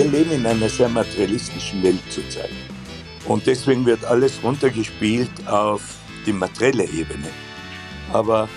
[0.00, 2.50] wir leben in einer sehr materialistischen Welt zurzeit.
[3.26, 5.82] Und deswegen wird alles runtergespielt auf
[6.24, 7.28] die materielle Ebene.
[8.10, 8.48] Aber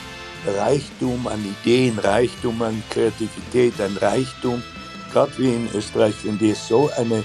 [0.46, 4.64] Reichtum an Ideen, Reichtum an Kreativität, ein Reichtum,
[5.12, 7.24] gerade wie in Österreich, wenn wir so eine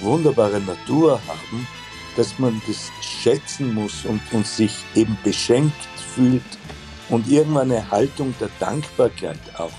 [0.00, 1.68] wunderbare Natur haben,
[2.16, 5.86] dass man das schätzen muss und, und sich eben beschenkt
[6.16, 6.42] fühlt
[7.10, 9.70] und irgendwann eine Haltung der Dankbarkeit auch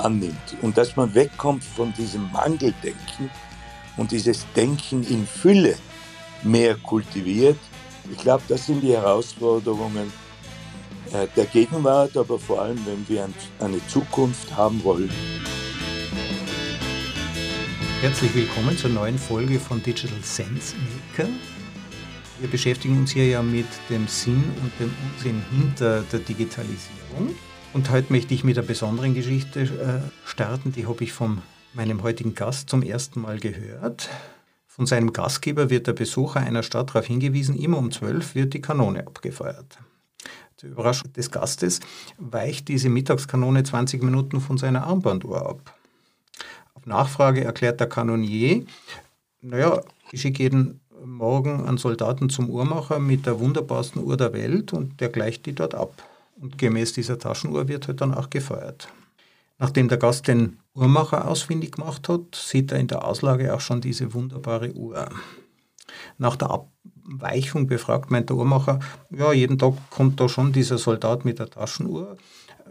[0.00, 3.30] annimmt und dass man wegkommt von diesem Mangeldenken
[3.96, 5.76] und dieses Denken in Fülle
[6.42, 7.58] mehr kultiviert.
[8.10, 10.12] Ich glaube, das sind die Herausforderungen
[11.12, 13.28] äh, der Gegenwart, aber vor allem, wenn wir
[13.60, 15.10] eine Zukunft haben wollen.
[18.00, 21.28] Herzlich willkommen zur neuen Folge von Digital Sense Maker.
[22.38, 27.34] Wir beschäftigen uns hier ja mit dem Sinn und dem Unsinn hinter der Digitalisierung.
[27.78, 31.42] Und heute möchte ich mit einer besonderen Geschichte äh, starten, die habe ich von
[31.74, 34.08] meinem heutigen Gast zum ersten Mal gehört.
[34.66, 38.60] Von seinem Gastgeber wird der Besucher einer Stadt darauf hingewiesen, immer um 12 wird die
[38.60, 39.78] Kanone abgefeuert.
[40.56, 41.78] Zur Überraschung des Gastes
[42.16, 45.78] weicht diese Mittagskanone 20 Minuten von seiner Armbanduhr ab.
[46.74, 48.66] Auf Nachfrage erklärt der Kanonier,
[49.40, 54.72] naja, ich schicke jeden Morgen einen Soldaten zum Uhrmacher mit der wunderbarsten Uhr der Welt
[54.72, 56.02] und der gleicht die dort ab.
[56.40, 58.88] Und gemäß dieser Taschenuhr wird halt dann auch gefeuert.
[59.58, 63.80] Nachdem der Gast den Uhrmacher ausfindig gemacht hat, sieht er in der Auslage auch schon
[63.80, 65.08] diese wunderbare Uhr.
[66.16, 68.78] Nach der Abweichung befragt meint der Uhrmacher,
[69.10, 72.16] ja, jeden Tag kommt da schon dieser Soldat mit der Taschenuhr,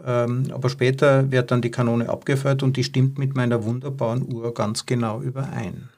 [0.04, 4.54] ähm, aber später wird dann die Kanone abgefeuert und die stimmt mit meiner wunderbaren Uhr
[4.54, 5.88] ganz genau überein.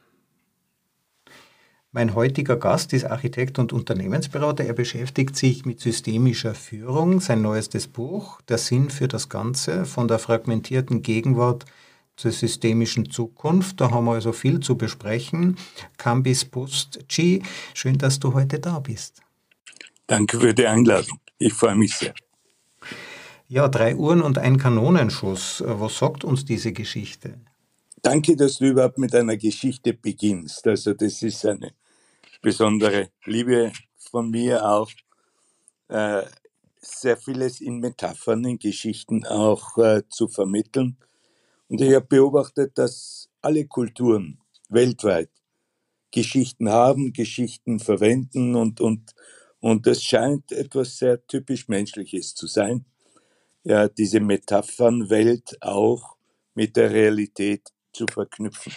[1.93, 4.63] Mein heutiger Gast ist Architekt und Unternehmensberater.
[4.63, 7.19] Er beschäftigt sich mit systemischer Führung.
[7.19, 11.65] Sein neuestes Buch, Der Sinn für das Ganze, von der fragmentierten Gegenwart
[12.15, 13.81] zur systemischen Zukunft.
[13.81, 15.57] Da haben wir also viel zu besprechen.
[15.97, 17.41] Cambis Post G,
[17.73, 19.21] schön, dass du heute da bist.
[20.07, 21.19] Danke für die Einladung.
[21.39, 22.13] Ich freue mich sehr.
[23.49, 25.61] Ja, drei Uhren und ein Kanonenschuss.
[25.67, 27.41] Was sagt uns diese Geschichte?
[28.01, 30.65] Danke, dass du überhaupt mit einer Geschichte beginnst.
[30.65, 31.73] Also das ist eine
[32.41, 34.91] besondere Liebe von mir auch,
[35.89, 36.23] äh,
[36.79, 40.97] sehr vieles in Metaphern, in Geschichten auch äh, zu vermitteln.
[41.67, 45.29] Und ich habe beobachtet, dass alle Kulturen weltweit
[46.11, 49.13] Geschichten haben, Geschichten verwenden und, und,
[49.59, 52.85] und das scheint etwas sehr typisch Menschliches zu sein.
[53.63, 56.15] Ja, diese Metaphernwelt auch
[56.55, 58.73] mit der Realität zu verknüpfen.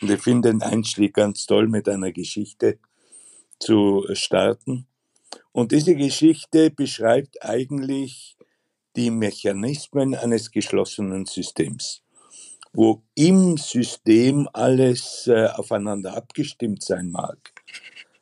[0.00, 2.78] Und ich finde den Einstieg ganz toll mit einer Geschichte
[3.58, 4.86] zu starten.
[5.52, 8.36] Und diese Geschichte beschreibt eigentlich
[8.96, 12.02] die Mechanismen eines geschlossenen Systems,
[12.72, 17.52] wo im System alles äh, aufeinander abgestimmt sein mag.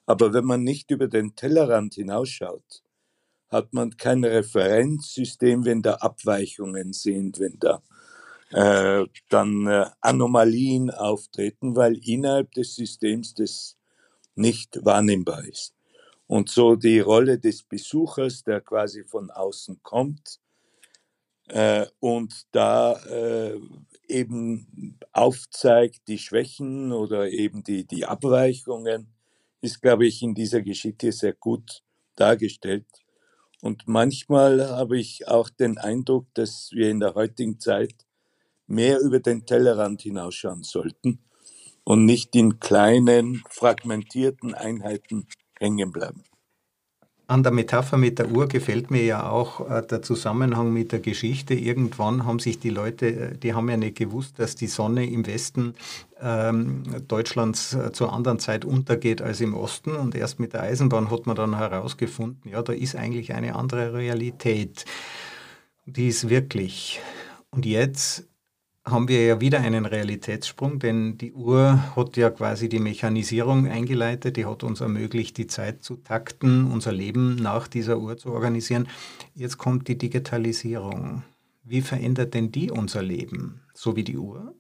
[0.06, 2.82] Aber wenn man nicht über den Tellerrand hinausschaut,
[3.48, 7.82] hat man kein Referenzsystem, wenn da Abweichungen sind, wenn da
[8.50, 13.75] äh, dann äh, Anomalien auftreten, weil innerhalb des Systems das
[14.36, 15.74] nicht wahrnehmbar ist.
[16.26, 20.40] Und so die Rolle des Besuchers, der quasi von außen kommt
[21.48, 23.60] äh, und da äh,
[24.08, 29.12] eben aufzeigt die Schwächen oder eben die, die Abweichungen,
[29.60, 31.82] ist, glaube ich, in dieser Geschichte sehr gut
[32.16, 32.86] dargestellt.
[33.62, 37.94] Und manchmal habe ich auch den Eindruck, dass wir in der heutigen Zeit
[38.66, 41.25] mehr über den Tellerrand hinausschauen sollten
[41.86, 46.24] und nicht in kleinen, fragmentierten Einheiten hängen bleiben.
[47.28, 51.00] An der Metapher mit der Uhr gefällt mir ja auch äh, der Zusammenhang mit der
[51.00, 51.54] Geschichte.
[51.54, 55.26] Irgendwann haben sich die Leute, äh, die haben ja nicht gewusst, dass die Sonne im
[55.26, 55.74] Westen
[56.20, 59.94] ähm, Deutschlands äh, zur anderen Zeit untergeht als im Osten.
[59.96, 63.92] Und erst mit der Eisenbahn hat man dann herausgefunden, ja, da ist eigentlich eine andere
[63.92, 64.84] Realität.
[65.84, 67.00] Die ist wirklich.
[67.50, 68.28] Und jetzt
[68.86, 74.36] haben wir ja wieder einen Realitätssprung, denn die Uhr hat ja quasi die Mechanisierung eingeleitet,
[74.36, 78.88] die hat uns ermöglicht, die Zeit zu takten, unser Leben nach dieser Uhr zu organisieren.
[79.34, 81.24] Jetzt kommt die Digitalisierung.
[81.64, 84.54] Wie verändert denn die unser Leben, so wie die Uhr?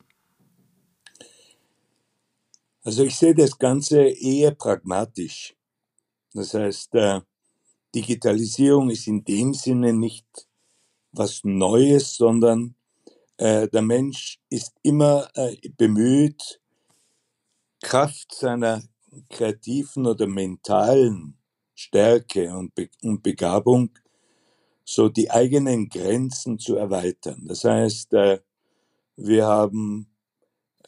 [2.82, 5.54] Also ich sehe das Ganze eher pragmatisch.
[6.34, 7.20] Das heißt, äh,
[7.94, 10.26] Digitalisierung ist in dem Sinne nicht
[11.12, 12.75] was Neues, sondern
[13.38, 16.60] äh, der Mensch ist immer äh, bemüht,
[17.82, 18.82] Kraft seiner
[19.28, 21.36] kreativen oder mentalen
[21.74, 23.90] Stärke und, Be und Begabung
[24.84, 27.42] so die eigenen Grenzen zu erweitern.
[27.46, 28.40] Das heißt, äh,
[29.16, 30.08] wir haben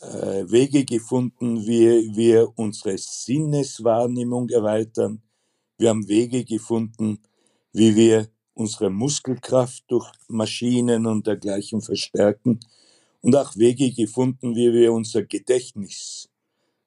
[0.01, 5.23] äh, Wege gefunden, wie wir unsere Sinneswahrnehmung erweitern.
[5.77, 7.21] Wir haben Wege gefunden,
[7.73, 12.59] wie wir unsere Muskelkraft durch Maschinen und dergleichen verstärken
[13.23, 16.29] und auch Wege gefunden, wie wir unser Gedächtnis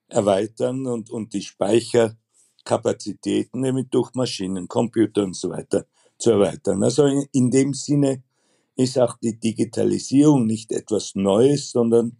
[0.09, 5.85] erweitern und, und die Speicherkapazitäten nämlich durch Maschinen, Computer und so weiter
[6.17, 6.83] zu erweitern.
[6.83, 8.21] Also in, in dem Sinne
[8.75, 12.17] ist auch die Digitalisierung nicht etwas Neues, sondern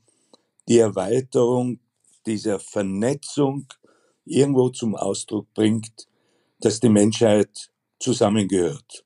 [0.69, 1.81] die Erweiterung
[2.25, 3.65] dieser Vernetzung
[4.23, 6.07] irgendwo zum Ausdruck bringt,
[6.61, 7.69] dass die Menschheit
[7.99, 9.03] zusammengehört.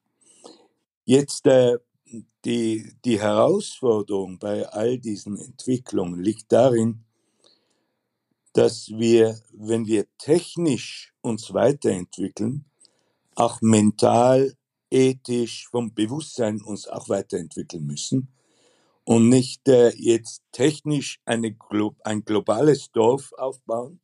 [1.05, 1.77] Jetzt äh,
[2.45, 7.03] die, die Herausforderung bei all diesen Entwicklungen liegt darin,
[8.53, 12.65] dass wir, wenn wir technisch uns weiterentwickeln,
[13.35, 14.55] auch mental,
[14.89, 18.29] ethisch, vom Bewusstsein uns auch weiterentwickeln müssen
[19.03, 21.55] und nicht äh, jetzt technisch eine,
[22.03, 23.99] ein globales Dorf aufbauen,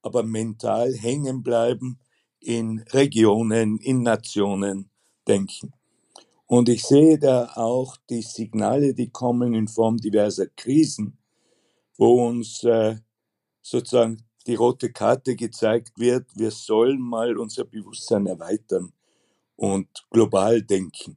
[0.00, 1.98] aber mental hängen bleiben
[2.40, 4.88] in Regionen, in Nationen
[5.26, 5.74] denken.
[6.46, 11.18] Und ich sehe da auch die Signale, die kommen in Form diverser Krisen,
[11.96, 12.96] wo uns äh,
[13.62, 18.92] sozusagen die rote Karte gezeigt wird, wir sollen mal unser Bewusstsein erweitern
[19.56, 21.16] und global denken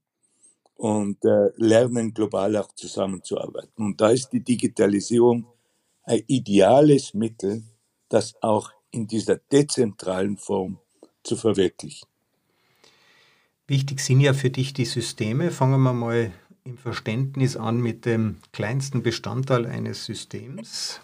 [0.75, 3.85] und äh, lernen, global auch zusammenzuarbeiten.
[3.85, 5.45] Und da ist die Digitalisierung
[6.03, 7.63] ein ideales Mittel,
[8.07, 10.79] das auch in dieser dezentralen Form
[11.23, 12.07] zu verwirklichen.
[13.67, 15.51] Wichtig sind ja für dich die Systeme.
[15.51, 16.31] Fangen wir mal
[16.63, 21.01] im Verständnis an mit dem kleinsten Bestandteil eines Systems,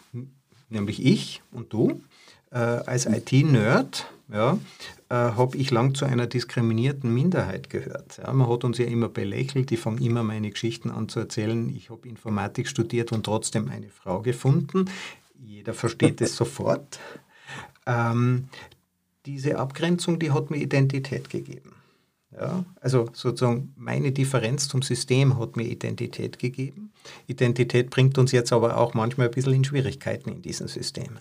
[0.70, 2.02] nämlich ich und du.
[2.52, 4.58] Äh, als IT-Nerd ja,
[5.10, 8.18] äh, habe ich lang zu einer diskriminierten Minderheit gehört.
[8.18, 11.70] Ja, man hat uns ja immer belächelt, ich fange immer meine Geschichten an zu erzählen.
[11.76, 14.86] Ich habe Informatik studiert und trotzdem eine Frau gefunden.
[15.44, 17.00] Jeder versteht es sofort.
[17.86, 18.48] Ähm,
[19.26, 21.74] diese Abgrenzung, die hat mir Identität gegeben.
[22.36, 26.92] Ja, also sozusagen meine Differenz zum System hat mir Identität gegeben.
[27.28, 31.20] Identität bringt uns jetzt aber auch manchmal ein bisschen in Schwierigkeiten in diesen Systemen.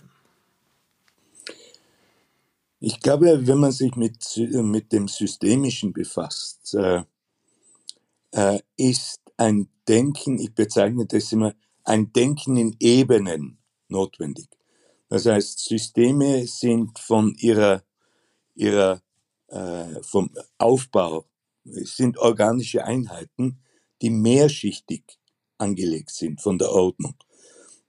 [2.79, 7.03] Ich glaube, wenn man sich mit, mit dem Systemischen befasst, äh,
[8.31, 13.57] äh, ist ein Denken, ich bezeichne das immer, ein Denken in Ebenen
[13.87, 14.47] notwendig.
[15.09, 17.83] Das heißt, Systeme sind von ihrer,
[18.55, 19.01] ihrer
[19.53, 21.25] äh, vom Aufbau
[21.63, 23.59] sind organische Einheiten,
[24.01, 25.03] die mehrschichtig
[25.57, 27.15] angelegt sind von der Ordnung.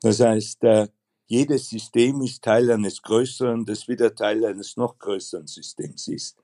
[0.01, 0.89] Das heißt, äh,
[1.27, 6.37] jedes System ist Teil eines größeren, das wieder Teil eines noch größeren Systems ist.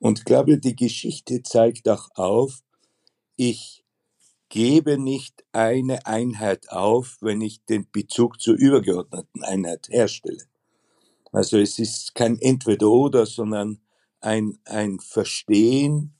[0.00, 2.62] Und ich glaube, die Geschichte zeigt auch auf,
[3.36, 3.84] ich
[4.48, 10.44] gebe nicht eine Einheit auf, wenn ich den Bezug zur übergeordneten Einheit herstelle.
[11.32, 13.80] Also es ist kein Entweder-Oder, sondern
[14.26, 16.12] ein, ein Verstehen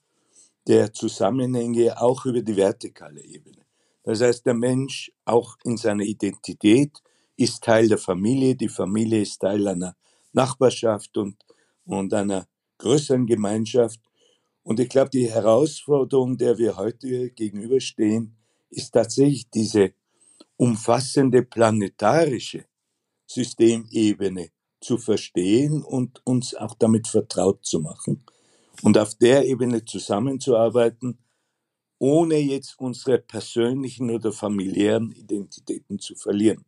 [0.69, 3.63] der Zusammenhänge auch über die vertikale Ebene.
[4.05, 7.03] Das heißt, der Mensch auch in seiner Identität
[7.37, 9.97] ist Teil der Familie, die Familie ist Teil einer
[10.33, 11.37] Nachbarschaft und,
[11.85, 12.47] und einer
[12.79, 14.01] größeren Gemeinschaft.
[14.63, 18.37] Und ich glaube, die Herausforderung, der wir heute gegenüberstehen,
[18.71, 19.95] ist tatsächlich diese
[20.57, 22.67] umfassende planetarische
[23.27, 28.25] Systemebene zu verstehen und uns auch damit vertraut zu machen
[28.83, 31.19] und auf der Ebene zusammenzuarbeiten,
[31.99, 36.65] ohne jetzt unsere persönlichen oder familiären Identitäten zu verlieren.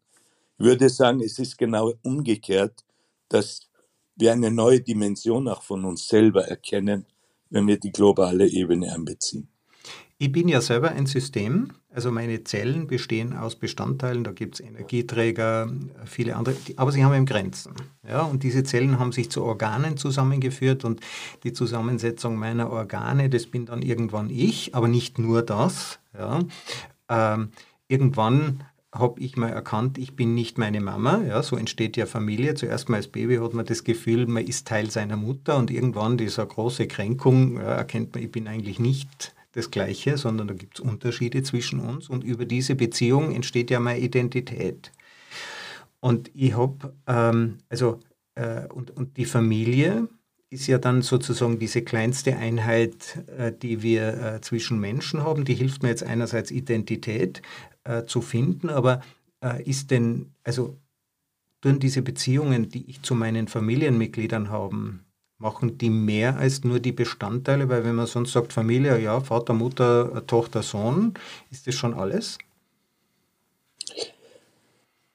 [0.59, 2.85] Ich würde sagen, es ist genau umgekehrt,
[3.29, 3.69] dass
[4.17, 7.07] wir eine neue Dimension auch von uns selber erkennen,
[7.51, 9.49] wenn wir die globale Ebene einbeziehen.
[10.21, 14.61] Ich bin ja selber ein System, also meine Zellen bestehen aus Bestandteilen, da gibt es
[14.61, 15.71] Energieträger,
[16.07, 17.73] viele andere, aber sie haben eben Grenzen.
[18.07, 18.23] Ja?
[18.23, 21.01] Und diese Zellen haben sich zu Organen zusammengeführt und
[21.45, 26.01] die Zusammensetzung meiner Organe, das bin dann irgendwann ich, aber nicht nur das.
[26.19, 26.41] Ja?
[27.09, 27.51] Ähm,
[27.87, 31.21] irgendwann habe ich mal erkannt, ich bin nicht meine Mama.
[31.29, 32.55] Ja, so entsteht ja Familie.
[32.55, 36.19] Zuerst mal als Baby hat man das Gefühl, man ist Teil seiner Mutter und irgendwann
[36.19, 40.79] dieser große Kränkung ja, erkennt man, ich bin eigentlich nicht das Gleiche, sondern da gibt
[40.79, 44.93] es Unterschiede zwischen uns und über diese Beziehung entsteht ja meine Identität.
[46.01, 47.99] Und ich habe, ähm, also,
[48.37, 50.09] äh, und, und die Familie
[50.51, 55.45] ist ja dann sozusagen diese kleinste Einheit, äh, die wir äh, zwischen Menschen haben.
[55.45, 57.43] Die hilft mir jetzt einerseits Identität
[57.85, 59.03] äh, zu finden, aber
[59.43, 60.79] äh, ist denn, also
[61.61, 65.01] tun diese Beziehungen, die ich zu meinen Familienmitgliedern habe,
[65.39, 67.69] Machen die mehr als nur die Bestandteile?
[67.69, 71.15] Weil wenn man sonst sagt Familie, ja, Vater, Mutter, Tochter, Sohn,
[71.51, 72.39] ist das schon alles?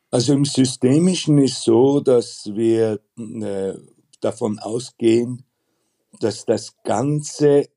[0.10, 3.74] Also im Systemischen ist so, dass wir äh,
[4.22, 5.44] davon ausgehen,
[6.20, 7.68] dass das Ganze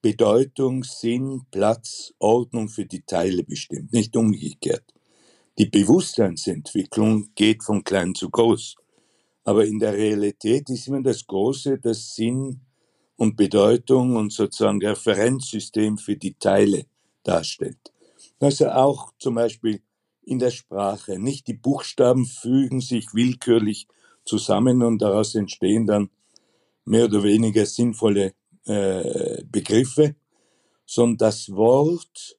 [0.00, 4.84] Bedeutung, Sinn, Platz, Ordnung für die Teile bestimmt, nicht umgekehrt.
[5.58, 8.76] Die Bewusstseinsentwicklung geht von klein zu groß.
[9.48, 12.60] Aber in der Realität ist immer das Große, das Sinn
[13.16, 16.84] und Bedeutung und sozusagen Referenzsystem für die Teile
[17.22, 17.78] darstellt.
[18.40, 19.80] Also auch zum Beispiel
[20.20, 21.18] in der Sprache.
[21.18, 23.88] Nicht die Buchstaben fügen sich willkürlich
[24.26, 26.10] zusammen und daraus entstehen dann
[26.84, 28.34] mehr oder weniger sinnvolle
[28.66, 30.14] äh, Begriffe,
[30.84, 32.36] sondern das Wort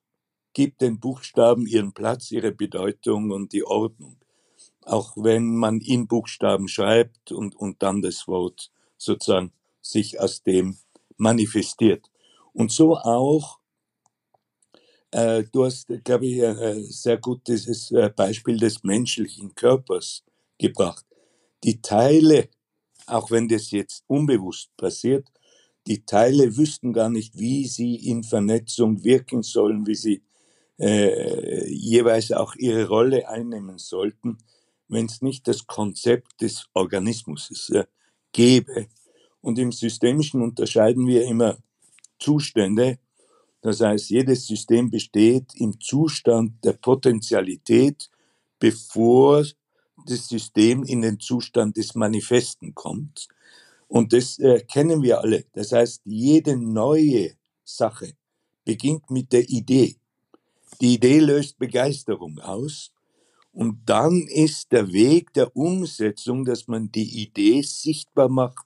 [0.54, 4.18] gibt den Buchstaben ihren Platz, ihre Bedeutung und die Ordnung.
[4.86, 10.78] Auch wenn man in Buchstaben schreibt und, und dann das Wort sozusagen sich aus dem
[11.18, 12.10] manifestiert.
[12.54, 13.60] Und so auch,
[15.12, 20.24] äh, du hast, glaube ich, ein sehr gutes äh, Beispiel des menschlichen Körpers
[20.58, 21.06] gebracht.
[21.64, 22.50] Die Teile,
[23.08, 25.28] auch wenn das jetzt unbewusst passiert,
[25.88, 30.22] die Teile wüssten gar nicht, wie sie in Vernetzung wirken sollen, wie sie
[30.78, 34.38] äh, jeweils auch ihre Rolle einnehmen sollten,
[34.90, 37.86] wenn es nicht das Konzept des Organismus äh,
[38.34, 38.88] gäbe.
[39.42, 41.58] Und im Systemischen unterscheiden wir immer
[42.20, 43.00] Zustände.
[43.62, 48.10] Das heißt, jedes System besteht im Zustand der Potentialität,
[48.60, 49.46] bevor
[50.06, 53.28] das System in den Zustand des Manifesten kommt.
[53.88, 55.46] Und das äh, kennen wir alle.
[55.54, 58.14] Das heißt, jede neue Sache
[58.64, 59.98] beginnt mit der Idee.
[60.80, 62.92] Die Idee löst Begeisterung aus.
[63.60, 68.66] Und dann ist der Weg der Umsetzung, dass man die Idee sichtbar macht,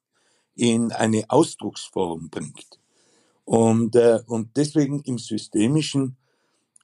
[0.55, 2.79] in eine Ausdrucksform bringt.
[3.43, 6.15] Und, äh, und deswegen im Systemischen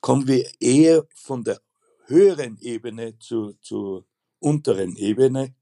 [0.01, 1.61] kommen wir eher von der
[2.07, 4.05] höheren Ebene zur, zur
[4.39, 5.53] unteren Ebene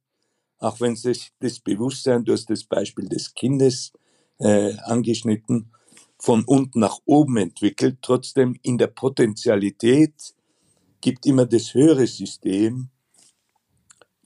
[0.59, 3.91] auch wenn sich das Bewusstsein, du hast das Beispiel des Kindes
[4.39, 5.71] äh, angeschnitten,
[6.19, 10.33] von unten nach oben entwickelt, trotzdem in der Potentialität
[11.01, 12.89] gibt immer das höhere System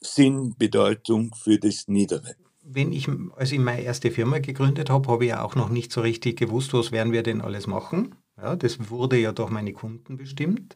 [0.01, 2.35] Sinn, Bedeutung für das Niedere.
[2.63, 5.91] Wenn ich, als ich meine erste Firma gegründet habe, habe ich ja auch noch nicht
[5.91, 8.15] so richtig gewusst, was werden wir denn alles machen.
[8.37, 10.75] Ja, das wurde ja durch meine Kunden bestimmt.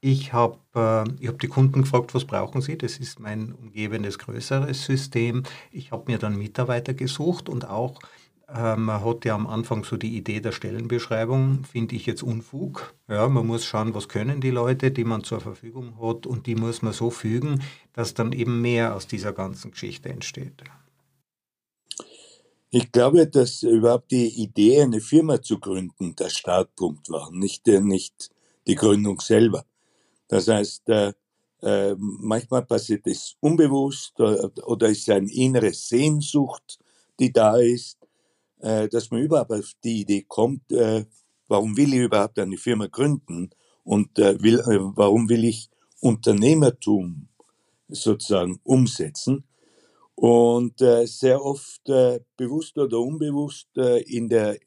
[0.00, 2.78] Ich habe äh, hab die Kunden gefragt, was brauchen sie?
[2.78, 5.42] Das ist mein umgebendes größeres System.
[5.72, 7.98] Ich habe mir dann Mitarbeiter gesucht und auch
[8.50, 12.94] man hat ja am Anfang so die Idee der Stellenbeschreibung, finde ich jetzt Unfug.
[13.06, 16.54] Ja, man muss schauen, was können die Leute, die man zur Verfügung hat und die
[16.54, 17.62] muss man so fügen,
[17.92, 20.64] dass dann eben mehr aus dieser ganzen Geschichte entsteht.
[22.70, 28.30] Ich glaube, dass überhaupt die Idee, eine Firma zu gründen, der Startpunkt war, nicht, nicht
[28.66, 29.64] die Gründung selber.
[30.28, 31.12] Das heißt, äh,
[31.62, 36.78] äh, manchmal passiert es unbewusst äh, oder ist eine innere Sehnsucht,
[37.18, 37.97] die da ist,
[38.60, 41.04] äh, dass man überhaupt auf die Idee kommt, äh,
[41.48, 43.50] warum will ich überhaupt eine Firma gründen
[43.84, 47.28] und äh, will, äh, warum will ich Unternehmertum
[47.88, 49.44] sozusagen umsetzen.
[50.14, 54.58] Und äh, sehr oft äh, bewusst oder unbewusst in, der,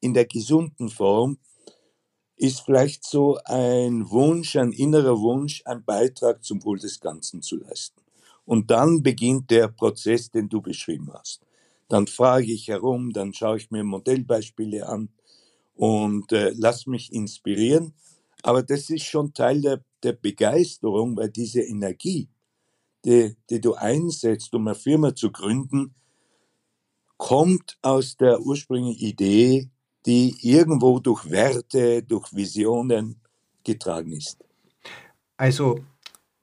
[0.00, 1.38] in der gesunden Form
[2.36, 7.56] ist vielleicht so ein Wunsch, ein innerer Wunsch, einen Beitrag zum Wohl des Ganzen zu
[7.56, 8.00] leisten.
[8.44, 11.40] Und dann beginnt der Prozess, den du beschrieben hast.
[11.88, 15.08] Dann frage ich herum, dann schaue ich mir Modellbeispiele an
[15.74, 17.94] und äh, lass mich inspirieren.
[18.42, 22.28] Aber das ist schon Teil der, der Begeisterung, weil diese Energie,
[23.04, 25.94] die, die du einsetzt, um eine Firma zu gründen,
[27.16, 29.70] kommt aus der ursprünglichen Idee,
[30.06, 33.20] die irgendwo durch Werte, durch Visionen
[33.64, 34.38] getragen ist.
[35.36, 35.80] Also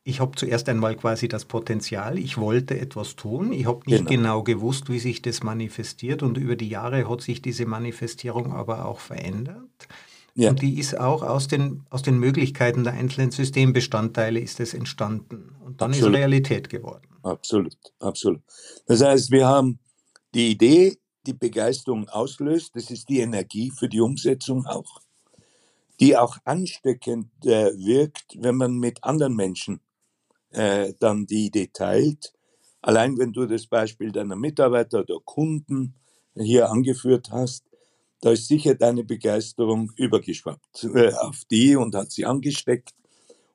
[0.07, 4.43] ich habe zuerst einmal quasi das Potenzial, ich wollte etwas tun, ich habe nicht genau.
[4.43, 4.43] genau.
[4.43, 8.99] gewusst, wie sich das manifestiert und über die Jahre hat sich diese Manifestierung aber auch
[8.99, 9.87] verändert.
[10.35, 10.51] Ja.
[10.51, 15.55] Und die ist auch aus den, aus den Möglichkeiten der einzelnen Systembestandteile ist es entstanden
[15.65, 16.13] und dann absolut.
[16.13, 17.07] ist Realität geworden.
[17.23, 18.41] Absolut, absolut.
[18.85, 19.79] Das heißt, wir haben
[20.35, 22.75] die Idee, die Begeisterung auslöst.
[22.75, 24.99] Das ist die Energie für die Umsetzung auch,
[25.99, 29.79] die auch ansteckend äh, wirkt, wenn man mit anderen Menschen
[30.55, 32.33] äh, dann die Idee teilt.
[32.81, 35.95] Allein wenn du das Beispiel deiner Mitarbeiter oder Kunden
[36.35, 37.63] hier angeführt hast,
[38.21, 42.93] da ist sicher deine Begeisterung übergeschwappt äh, auf die und hat sie angesteckt.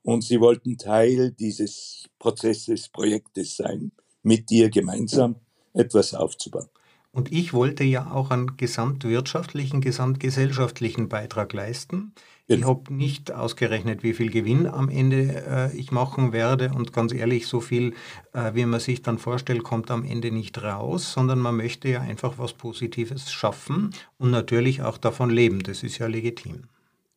[0.03, 3.93] Und sie wollten Teil dieses Prozesses, Projektes sein,
[4.23, 5.37] mit dir gemeinsam
[5.75, 6.69] etwas aufzubauen.
[7.13, 12.15] Und ich wollte ja auch einen gesamtwirtschaftlichen, gesamtgesellschaftlichen Beitrag leisten.
[12.49, 12.69] Ich Genau.
[12.69, 16.73] habe nicht ausgerechnet, wie viel Gewinn am Ende äh, ich machen werde.
[16.75, 17.95] Und ganz ehrlich, so viel,
[18.33, 22.01] äh, wie man sich dann vorstellt, kommt am Ende nicht raus, sondern man möchte ja
[22.01, 25.63] einfach was Positives schaffen und natürlich auch davon leben.
[25.63, 26.65] Das ist ja legitim.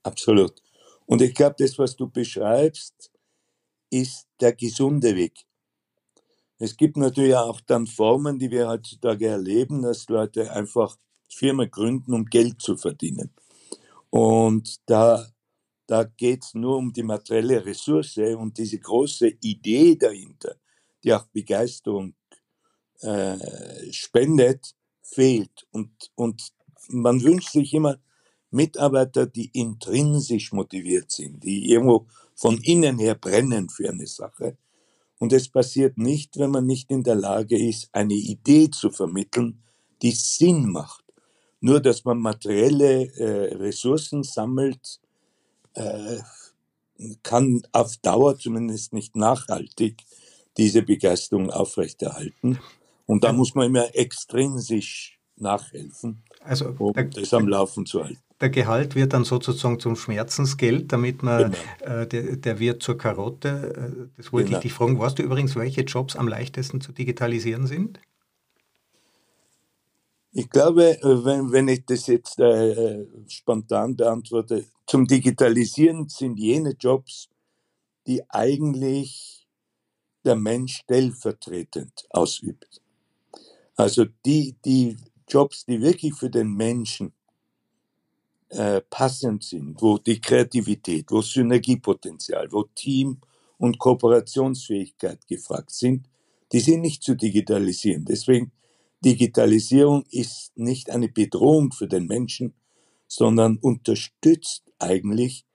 [0.03, 0.61] Absolut.
[1.05, 3.11] Und ich glaube, das, was du beschreibst,
[3.91, 5.45] ist der gesunde Weg.
[6.63, 12.13] Es gibt natürlich auch dann Formen, die wir heutzutage erleben, dass Leute einfach Firmen gründen,
[12.13, 13.31] um Geld zu verdienen.
[14.09, 15.27] Und da,
[15.87, 20.55] da geht es nur um die materielle Ressource und diese große Idee dahinter,
[21.03, 22.15] die auch Begeisterung
[23.01, 25.67] äh, spendet, fehlt.
[25.71, 26.53] Und, und
[26.87, 27.97] man wünscht sich immer
[28.51, 34.55] Mitarbeiter, die intrinsisch motiviert sind, die irgendwo von innen her brennen für eine Sache.
[35.23, 39.63] Und es passiert nicht, wenn man nicht in der Lage ist, eine Idee zu vermitteln,
[40.01, 41.05] die Sinn macht.
[41.61, 44.99] Nur, dass man materielle äh, Ressourcen sammelt,
[45.75, 46.17] äh,
[47.23, 50.03] kann auf Dauer zumindest nicht nachhaltig
[50.57, 52.59] diese Begeisterung aufrechterhalten.
[53.05, 58.22] Und da muss man immer extrinsisch nachhelfen, Also um der, das am Laufen zu halten.
[58.43, 62.01] Der Gehalt wird dann sozusagen zum Schmerzensgeld, damit man Genau.
[62.01, 63.49] äh, der, der wird zur Karotte.
[64.03, 64.57] Äh, das wollte Genau.
[64.59, 64.99] ich dich fragen.
[64.99, 68.01] Weißt du übrigens, welche Jobs am leichtesten zu digitalisieren sind?
[70.33, 76.37] Ich glaube, äh, wenn, wenn ich das jetzt äh, äh, spontan beantworte, zum Digitalisieren sind
[76.37, 77.29] jene Jobs,
[78.05, 79.47] die eigentlich
[80.25, 82.81] der Mensch stellvertretend ausübt.
[83.77, 84.97] Also die, die
[85.29, 87.13] Jobs, die wirklich für den Menschen
[88.53, 93.19] äh, passend sind, wo die Kreativität, wo Synergiepotenzial, wo Team-
[93.57, 96.07] und Kooperationsfähigkeit gefragt sind,
[96.51, 98.05] die sind nicht zu digitalisieren.
[98.05, 98.51] Deswegen
[99.03, 102.53] Digitalisierung ist nicht eine Bedrohung für den Menschen,
[103.07, 105.45] sondern unterstützt eigentlich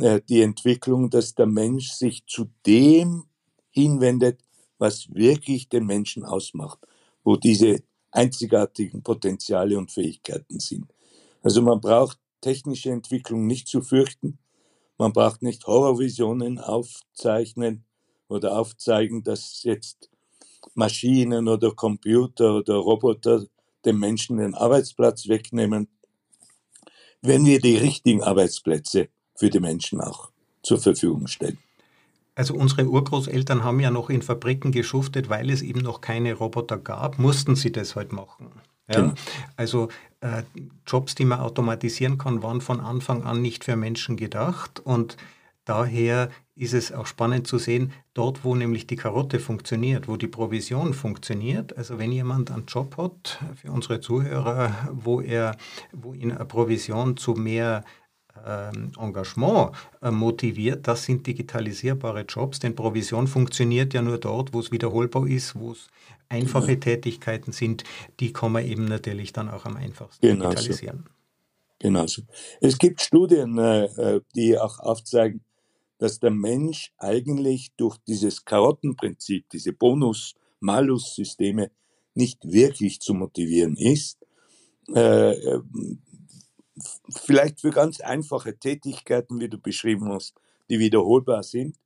[0.00, 3.24] äh, die Entwicklung, dass der Mensch sich zu dem
[3.70, 4.40] hinwendet,
[4.78, 6.80] was wirklich den Menschen ausmacht,
[7.22, 10.92] wo diese einzigartigen Potenziale und Fähigkeiten sind.
[11.42, 14.38] Also man braucht technische Entwicklung nicht zu fürchten.
[14.98, 17.84] Man braucht nicht Horrorvisionen aufzeichnen
[18.28, 20.10] oder aufzeigen, dass jetzt
[20.74, 23.46] Maschinen oder Computer oder Roboter
[23.86, 25.88] dem Menschen den Arbeitsplatz wegnehmen,
[27.22, 30.30] wenn wir die richtigen Arbeitsplätze für die Menschen auch
[30.62, 31.58] zur Verfügung stellen.
[32.34, 36.78] Also unsere Urgroßeltern haben ja noch in Fabriken geschuftet, weil es eben noch keine Roboter
[36.78, 38.50] gab, mussten sie das halt machen.
[38.88, 39.00] Ja?
[39.00, 39.14] Genau.
[39.56, 39.88] Also
[40.24, 40.42] äh,
[40.86, 44.80] Jobs, die man automatisieren kann, waren von Anfang an nicht für Menschen gedacht.
[44.80, 45.18] Und
[45.66, 50.26] daher ist es auch spannend zu sehen, dort wo nämlich die Karotte funktioniert, wo die
[50.26, 55.56] Provision funktioniert, also wenn jemand einen Job hat, für unsere Zuhörer, wo er,
[55.92, 57.84] wo ihn eine Provision zu mehr
[58.46, 64.60] ähm, Engagement äh, motiviert, das sind digitalisierbare Jobs, denn Provision funktioniert ja nur dort, wo
[64.60, 65.88] es wiederholbar ist, wo es
[66.28, 66.80] einfache Genau.
[66.80, 67.84] Tätigkeiten sind,
[68.20, 70.50] die kann man eben natürlich dann auch am einfachsten Genau so.
[70.50, 71.04] digitalisieren.
[71.78, 72.22] Genauso.
[72.60, 75.44] Es gibt Studien, äh, äh, die auch aufzeigen,
[75.98, 81.70] dass der Mensch eigentlich durch dieses Karottenprinzip, diese Bonus-Malus-Systeme
[82.14, 84.18] nicht wirklich zu motivieren ist.
[84.94, 85.58] Äh,
[87.10, 90.34] vielleicht für ganz einfache Tätigkeiten, wie du beschrieben hast,
[90.70, 91.76] die wiederholbar sind.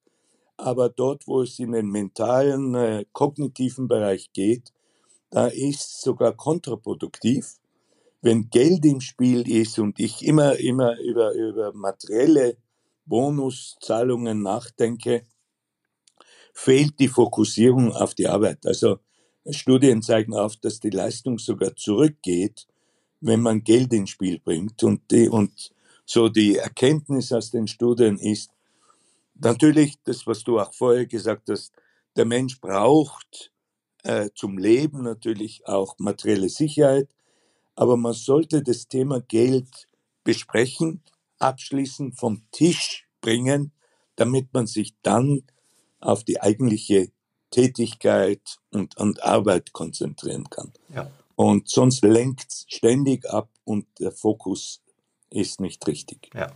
[0.59, 4.73] Aber dort, wo es in den mentalen, äh, kognitiven Bereich geht,
[5.31, 7.55] da ist sogar kontraproduktiv,
[8.23, 12.57] wenn Geld im Spiel ist und ich immer, immer über, über materielle
[13.07, 15.27] Bonuszahlungen nachdenke,
[16.53, 18.67] fehlt die Fokussierung auf die Arbeit.
[18.67, 18.99] Also
[19.49, 22.67] Studien zeigen auf, dass die Leistung sogar zurückgeht,
[23.21, 24.83] wenn man Geld ins Spiel bringt.
[24.83, 25.71] Und, die, und
[26.05, 28.51] so die Erkenntnis aus den Studien ist,
[29.39, 31.73] natürlich das, was du auch vorher gesagt hast,
[32.17, 33.53] der Mensch braucht
[34.03, 37.09] äh, zum Leben natürlich auch materielle Sicherheit,
[37.75, 39.87] aber man sollte das Thema Geld
[40.25, 41.03] besprechen,
[41.39, 43.73] abschließen, vom Tisch bringen,
[44.17, 45.43] damit man sich dann
[46.01, 47.11] auf die eigentliche
[47.51, 50.73] Tätigkeit und, und Arbeit konzentrieren kann.
[50.89, 51.11] Ja.
[51.37, 54.83] Und sonst lenkt es ständig ab und der Fokus
[55.31, 56.31] ist nicht richtig.
[56.35, 56.53] Ja.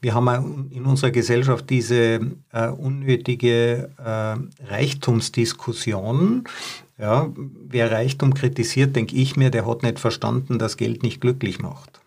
[0.00, 2.20] Wir haben in unserer Gesellschaft diese
[2.52, 6.44] äh, unnötige äh, Reichtumsdiskussion.
[6.98, 11.58] Ja, wer Reichtum kritisiert, denke ich mir, der hat nicht verstanden, dass Geld nicht glücklich
[11.58, 12.00] macht.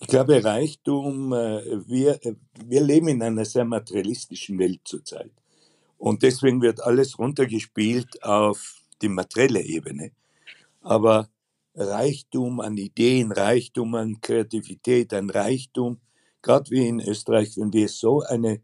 [0.00, 2.18] Ich glaube, Reichtum, äh, wir,
[2.64, 5.30] wir leben in einer sehr materialistischen Welt zurzeit.
[5.98, 10.12] Und deswegen wird alles runtergespielt auf die materielle Ebene.
[10.82, 11.28] aber
[11.80, 15.98] Reichtum an Ideen, Reichtum an Kreativität, ein Reichtum,
[16.42, 18.60] gerade wie in Österreich, wenn wir so eine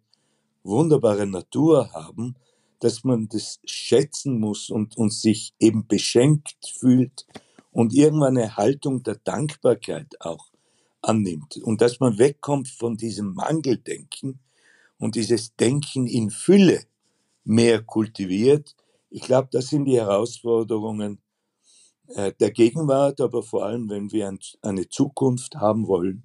[0.62, 2.34] wunderbare Natur haben,
[2.80, 7.26] dass man das schätzen muss und, und sich eben beschenkt fühlt
[7.72, 10.50] und irgendwann eine Haltung der Dankbarkeit auch
[11.02, 14.40] annimmt und dass man wegkommt von diesem Mangeldenken
[14.98, 16.84] und dieses Denken in Fülle
[17.44, 18.74] mehr kultiviert.
[19.08, 21.18] Ich glaube, das sind die Herausforderungen
[22.08, 26.22] der Gegenwart, aber vor allem, wenn wir ein, eine Zukunft haben wollen,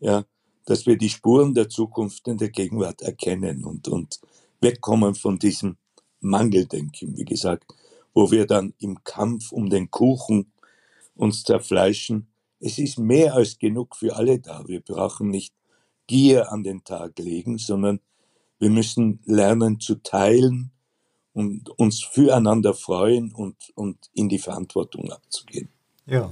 [0.00, 0.24] ja,
[0.64, 4.20] dass wir die Spuren der Zukunft in der Gegenwart erkennen und, und
[4.60, 5.76] wegkommen von diesem
[6.20, 7.64] Mangeldenken, wie gesagt,
[8.14, 10.52] wo wir dann im Kampf um den Kuchen
[11.14, 12.28] uns zerfleischen.
[12.60, 14.66] Es ist mehr als genug für alle da.
[14.66, 15.54] Wir brauchen nicht
[16.06, 18.00] Gier an den Tag legen, sondern
[18.58, 20.72] wir müssen lernen zu teilen
[21.32, 25.68] und uns füreinander freuen und, und in die Verantwortung abzugehen.
[26.06, 26.30] Ja,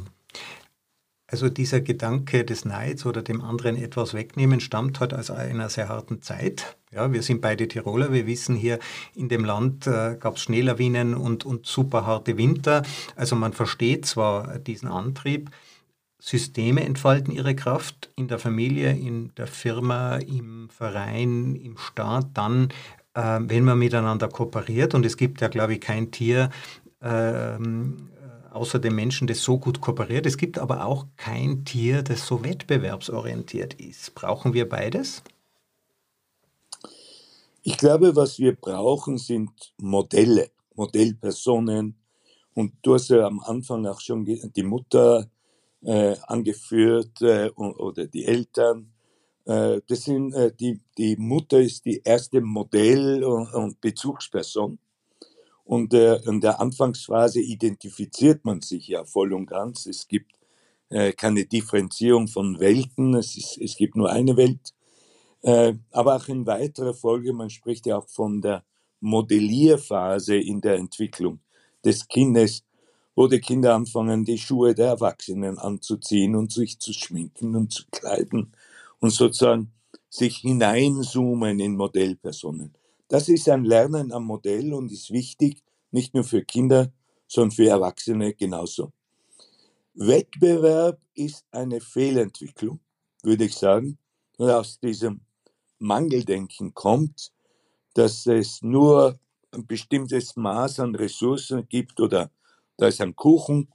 [1.30, 5.90] also dieser Gedanke des Neids oder dem anderen etwas wegnehmen stammt halt aus einer sehr
[5.90, 6.78] harten Zeit.
[6.90, 8.14] Ja, wir sind beide Tiroler.
[8.14, 8.78] Wir wissen hier
[9.14, 12.82] in dem Land äh, gab es Schneelawinen und, und super harte Winter.
[13.14, 15.50] Also man versteht zwar diesen Antrieb.
[16.18, 22.70] Systeme entfalten ihre Kraft in der Familie, in der Firma, im Verein, im Staat, dann,
[23.18, 24.94] äh, wenn man miteinander kooperiert.
[24.94, 26.50] Und es gibt ja, glaube ich, kein Tier,
[27.02, 28.10] ähm,
[28.52, 30.24] außer dem Menschen, das so gut kooperiert.
[30.24, 34.14] Es gibt aber auch kein Tier, das so wettbewerbsorientiert ist.
[34.14, 35.22] Brauchen wir beides?
[37.62, 41.96] Ich glaube, was wir brauchen, sind Modelle, Modellpersonen.
[42.54, 45.28] Und du hast ja am Anfang auch schon die Mutter
[45.82, 48.92] äh, angeführt äh, oder die Eltern.
[49.48, 54.78] Äh, das sind, äh, die, die Mutter ist die erste Modell- und, und Bezugsperson.
[55.64, 59.86] Und äh, in der Anfangsphase identifiziert man sich ja voll und ganz.
[59.86, 60.32] Es gibt
[60.90, 64.74] äh, keine Differenzierung von Welten, es, ist, es gibt nur eine Welt.
[65.42, 68.64] Äh, aber auch in weiterer Folge, man spricht ja auch von der
[69.00, 71.40] Modellierphase in der Entwicklung
[71.84, 72.64] des Kindes,
[73.14, 77.84] wo die Kinder anfangen, die Schuhe der Erwachsenen anzuziehen und sich zu schminken und zu
[77.90, 78.52] kleiden
[79.00, 79.72] und sozusagen
[80.08, 82.74] sich hineinzoomen in Modellpersonen.
[83.08, 86.92] Das ist ein Lernen am Modell und ist wichtig, nicht nur für Kinder,
[87.26, 88.92] sondern für Erwachsene genauso.
[89.94, 92.80] Wettbewerb ist eine Fehlentwicklung,
[93.22, 93.98] würde ich sagen.
[94.36, 95.20] Und aus diesem
[95.78, 97.32] Mangeldenken kommt,
[97.94, 99.18] dass es nur
[99.50, 102.30] ein bestimmtes Maß an Ressourcen gibt oder
[102.76, 103.72] da ist ein Kuchen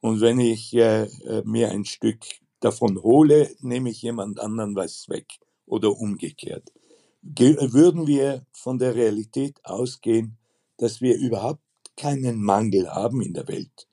[0.00, 2.24] und wenn ich äh, äh mir ein Stück
[2.62, 5.26] davon hole, nehme ich jemand anderen was weg
[5.66, 6.72] oder umgekehrt
[7.22, 10.36] würden wir von der Realität ausgehen,
[10.78, 11.62] dass wir überhaupt
[11.96, 13.86] keinen Mangel haben in der Welt.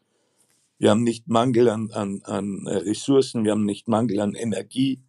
[0.80, 5.02] Wir haben nicht Mangel an, an, an Ressourcen, wir haben nicht Mangel an Energie,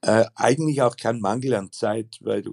[0.00, 2.44] äh, eigentlich auch keinen Mangel an Zeit, weil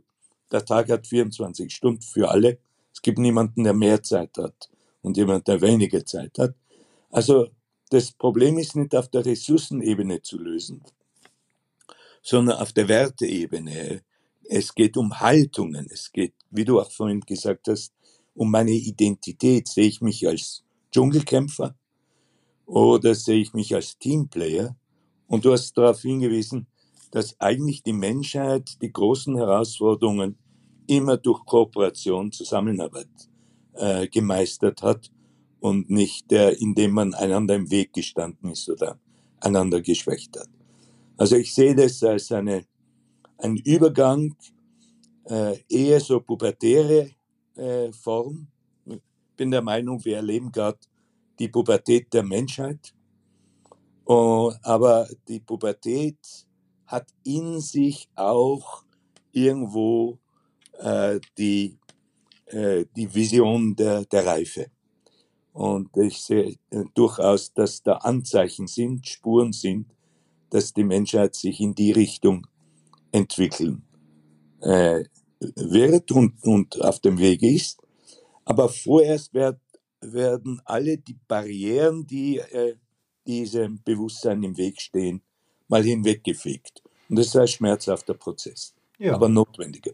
[0.52, 2.58] der Tag hat 24 Stunden für alle.
[2.92, 4.70] Es gibt niemanden, der mehr Zeit hat
[5.02, 6.56] und jemand, der weniger Zeit hat.
[7.12, 7.50] Also
[7.90, 10.84] das Problem ist nicht auf der Ressourcenebene zu lösen,
[12.22, 14.04] sondern auf der Werteebene.
[14.44, 15.88] Es geht um Haltungen.
[15.92, 17.94] Es geht, wie du auch vorhin gesagt hast,
[18.36, 19.68] um meine Identität.
[19.68, 21.76] Sehe ich mich als Dschungelkämpfer
[22.66, 24.76] oder sehe ich mich als Teamplayer?
[25.28, 26.68] Und du hast darauf hingewiesen,
[27.12, 30.38] dass eigentlich die Menschheit die großen Herausforderungen
[30.88, 33.10] immer durch Kooperation, Zusammenarbeit
[33.74, 35.12] äh, gemeistert hat
[35.60, 39.00] und nicht äh, indem man einander im Weg gestanden ist oder
[39.40, 40.50] einander geschwächt hat.
[41.18, 42.66] Also ich sehe das als eine
[43.38, 44.36] ein Übergang
[45.26, 47.12] äh, eher so pubertäre
[47.56, 48.48] äh, Form.
[48.86, 49.02] Ich
[49.36, 50.80] bin der Meinung, wir erleben gerade
[51.40, 52.94] die Pubertät der Menschheit.
[54.06, 56.18] Oh, aber die Pubertät
[56.86, 58.84] hat in sich auch
[59.32, 60.18] irgendwo
[60.80, 61.78] äh, die,
[62.48, 64.72] äh, die Vision der, der Reife.
[65.54, 69.88] Und ich sehe äh, durchaus, dass da Anzeichen sind, Spuren sind,
[70.50, 72.48] dass die Menschheit sich in die Richtung
[73.12, 73.84] entwickeln
[74.62, 75.04] äh,
[75.40, 77.82] wird und, und auf dem Weg ist.
[78.46, 79.60] Aber vorerst werd,
[80.02, 82.76] werden alle die Barrieren, die äh,
[83.28, 85.22] diesem Bewusstsein im Weg stehen,
[85.68, 86.82] mal hinweggefegt.
[87.10, 89.14] Und das ist ein schmerzhafter Prozess, ja.
[89.14, 89.92] aber notwendiger.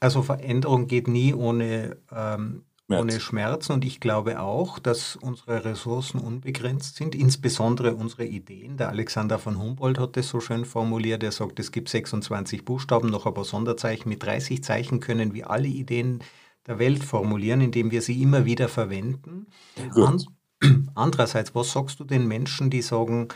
[0.00, 2.64] Also Veränderung geht nie ohne ähm,
[2.94, 3.02] Schmerz.
[3.02, 3.72] ohne Schmerzen.
[3.72, 8.76] Und ich glaube auch, dass unsere Ressourcen unbegrenzt sind, insbesondere unsere Ideen.
[8.76, 11.22] Der Alexander von Humboldt hat das so schön formuliert.
[11.22, 14.08] Er sagt, es gibt 26 Buchstaben, noch aber Sonderzeichen.
[14.08, 16.22] Mit 30 Zeichen können wir alle Ideen
[16.66, 19.46] der Welt formulieren, indem wir sie immer wieder verwenden.
[19.94, 20.24] An
[20.94, 23.28] Andererseits, was sagst du den Menschen, die sagen,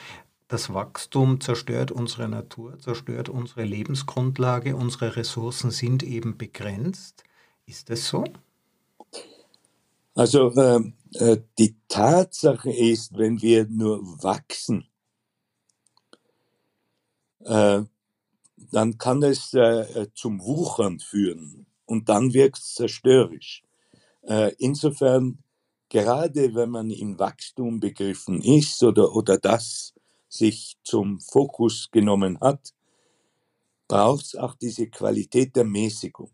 [0.48, 7.24] das Wachstum zerstört unsere Natur, zerstört unsere Lebensgrundlage, unsere Ressourcen sind eben begrenzt?
[7.66, 8.24] Ist das so?
[10.18, 10.80] Also äh,
[11.12, 14.88] äh, die Tatsache ist, wenn wir nur wachsen,
[17.44, 17.82] äh,
[18.72, 23.62] dann kann es äh, zum Wuchern führen und dann wirkt es zerstörerisch.
[24.22, 25.38] Äh, insofern,
[25.88, 29.94] gerade wenn man im Wachstum begriffen ist oder, oder das
[30.28, 32.74] sich zum Fokus genommen hat,
[33.86, 36.32] braucht es auch diese Qualität der Mäßigung.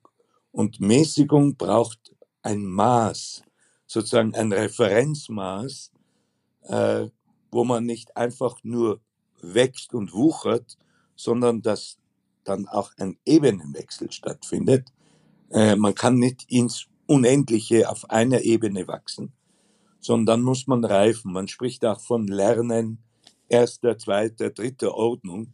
[0.52, 3.43] Und Mäßigung braucht ein Maß,
[3.94, 5.92] sozusagen ein Referenzmaß,
[6.62, 7.06] äh,
[7.50, 9.00] wo man nicht einfach nur
[9.40, 10.76] wächst und wuchert,
[11.14, 11.98] sondern dass
[12.42, 14.92] dann auch ein Ebenenwechsel stattfindet.
[15.50, 19.32] Äh, man kann nicht ins Unendliche auf einer Ebene wachsen,
[20.00, 21.32] sondern dann muss man reifen.
[21.32, 22.98] Man spricht auch von Lernen
[23.48, 25.52] erster, zweiter, dritter Ordnung.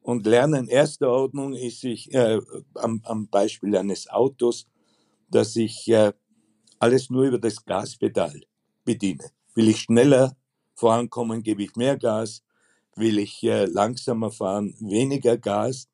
[0.00, 2.40] Und Lernen erster Ordnung ist sich äh,
[2.74, 4.68] am, am Beispiel eines Autos,
[5.30, 6.12] dass ich äh,
[6.78, 8.42] alles nur über das Gaspedal
[8.84, 9.30] bediene.
[9.54, 10.36] Will ich schneller
[10.74, 12.42] vorankommen, gebe ich mehr Gas.
[12.96, 15.88] Will ich äh, langsamer fahren, weniger Gas.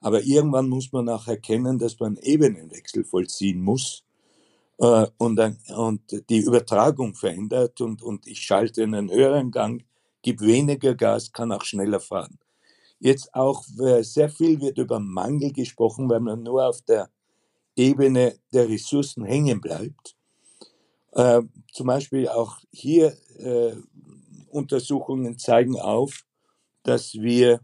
[0.00, 4.02] Aber irgendwann muss man auch erkennen, dass man Ebenenwechsel vollziehen muss
[4.78, 5.40] äh, und,
[5.76, 9.84] und die Übertragung verändert und, und ich schalte einen höheren Gang,
[10.22, 12.38] gebe weniger Gas, kann auch schneller fahren.
[12.98, 17.10] Jetzt auch äh, sehr viel wird über Mangel gesprochen, weil man nur auf der
[17.76, 20.16] Ebene der Ressourcen hängen bleibt.
[21.12, 23.74] Äh, zum Beispiel auch hier äh,
[24.48, 26.24] Untersuchungen zeigen auf,
[26.82, 27.60] dass wir,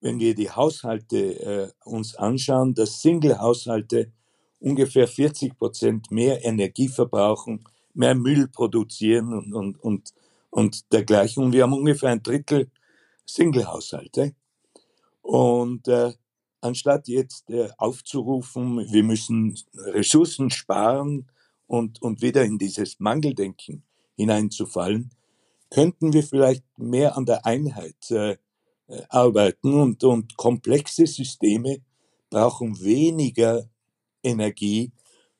[0.00, 4.12] wenn wir die Haushalte äh, uns anschauen, dass Single-Haushalte
[4.60, 10.14] ungefähr 40 Prozent mehr Energie verbrauchen, mehr Müll produzieren und, und, und,
[10.50, 11.44] und dergleichen.
[11.44, 12.70] Und wir haben ungefähr ein Drittel
[13.26, 14.34] Single-Haushalte.
[15.22, 16.12] Und äh,
[16.66, 21.26] anstatt jetzt äh, aufzurufen, wir müssen Ressourcen sparen
[21.66, 23.82] und, und wieder in dieses Mangeldenken
[24.16, 25.10] hineinzufallen,
[25.70, 28.36] könnten wir vielleicht mehr an der Einheit äh,
[29.08, 31.78] arbeiten und, und komplexe Systeme
[32.30, 33.68] brauchen weniger
[34.22, 34.92] Energie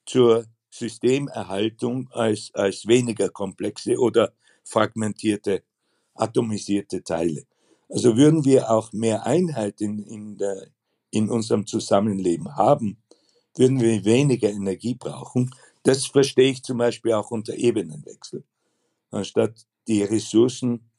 [0.05, 4.33] zur Systemerhaltung als, als weniger komplexe oder
[4.65, 5.63] fragmentierte,
[6.15, 7.45] atomisierte Teile.
[7.89, 10.69] Also würden wir auch mehr Einheit in, in, der,
[11.17, 12.99] in unserem Zusammenleben haben,
[13.55, 15.51] würden wir weniger Energie brauchen.
[15.83, 18.45] Das verstehe ich zum Beispiel auch unter Ebenenwechsel.
[19.11, 19.55] Anstatt
[19.89, 20.91] die Ressourcen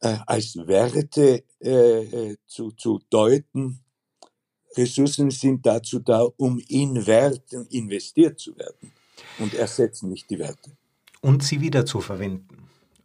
[0.00, 3.80] äh, als Werte äh, äh zu, zu deuten,
[4.76, 8.92] Ressourcen sind dazu da, um in Werten investiert zu werden
[9.38, 10.76] und ersetzen nicht die Werte.
[11.20, 12.57] Und sie wieder zu verwenden.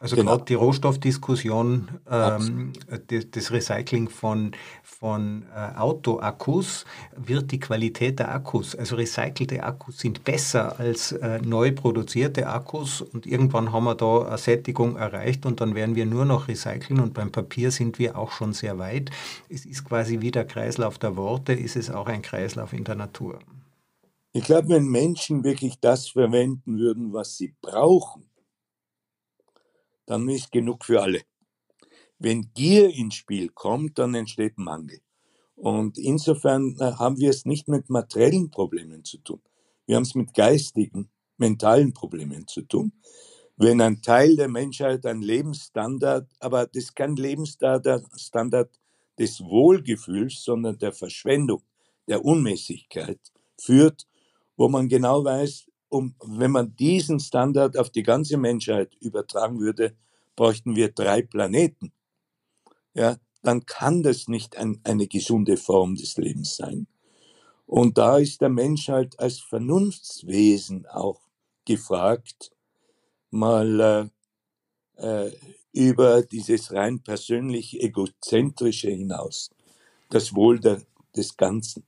[0.03, 0.31] Also genau.
[0.31, 2.73] gerade die Rohstoffdiskussion, ähm,
[3.31, 4.51] das Recycling von,
[4.83, 6.83] von äh, Autoakkus
[7.15, 12.99] wird die Qualität der Akkus, also recycelte Akkus sind besser als äh, neu produzierte Akkus
[12.99, 16.99] und irgendwann haben wir da eine Sättigung erreicht und dann werden wir nur noch recyceln
[16.99, 19.09] und beim Papier sind wir auch schon sehr weit.
[19.47, 22.95] Es ist quasi wie der Kreislauf der Worte, ist es auch ein Kreislauf in der
[22.95, 23.39] Natur.
[24.33, 28.25] Ich glaube, wenn Menschen wirklich das verwenden würden, was sie brauchen,
[30.05, 31.21] dann ist genug für alle.
[32.19, 34.99] Wenn Gier ins Spiel kommt, dann entsteht Mangel.
[35.55, 39.41] Und insofern äh, haben wir es nicht mit materiellen Problemen zu tun.
[39.85, 42.93] Wir haben es mit geistigen, mentalen Problemen zu tun.
[43.57, 48.79] Wenn ein Teil der Menschheit ein Lebensstandard, aber das ist kein Lebensstandard
[49.19, 51.61] des Wohlgefühls, sondern der Verschwendung,
[52.07, 53.19] der Unmäßigkeit
[53.59, 54.07] führt,
[54.57, 59.95] wo man genau weiß, um, wenn man diesen Standard auf die ganze Menschheit übertragen würde,
[60.35, 61.93] bräuchten wir drei Planeten.
[62.95, 66.87] Ja, dann kann das nicht ein, eine gesunde Form des Lebens sein.
[67.67, 71.21] Und da ist der Mensch halt als Vernunftswesen auch
[71.65, 72.51] gefragt,
[73.29, 74.11] mal
[74.97, 75.31] äh, äh,
[75.71, 79.51] über dieses rein persönlich egozentrische hinaus
[80.09, 80.81] das Wohl der,
[81.15, 81.83] des Ganzen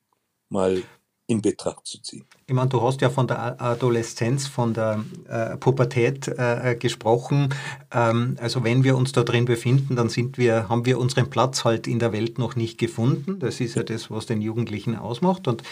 [0.49, 0.81] mal
[1.27, 2.25] in Betracht zu ziehen.
[2.45, 7.53] Ich meine, du hast ja von der Adoleszenz, von der äh, Pubertät äh, gesprochen.
[7.91, 11.65] Ähm, also wenn wir uns da drin befinden, dann sind wir, haben wir unseren Platz
[11.65, 13.39] halt in der Welt noch nicht gefunden.
[13.39, 15.47] Das ist ja das, was den Jugendlichen ausmacht.
[15.47, 15.63] Und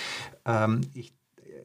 [0.45, 1.13] ähm, ich,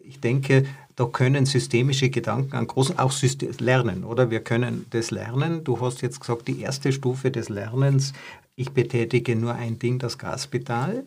[0.02, 4.30] ich denke, da können systemische Gedanken an großen, auch System, lernen, oder?
[4.30, 5.64] Wir können das lernen.
[5.64, 8.12] Du hast jetzt gesagt, die erste Stufe des Lernens,
[8.54, 11.06] ich betätige nur ein Ding, das Gaspedal.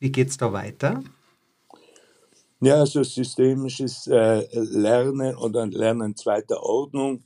[0.00, 1.02] Wie geht es da weiter?
[2.64, 7.24] Ja, also systemisches äh, Lernen oder Lernen zweiter Ordnung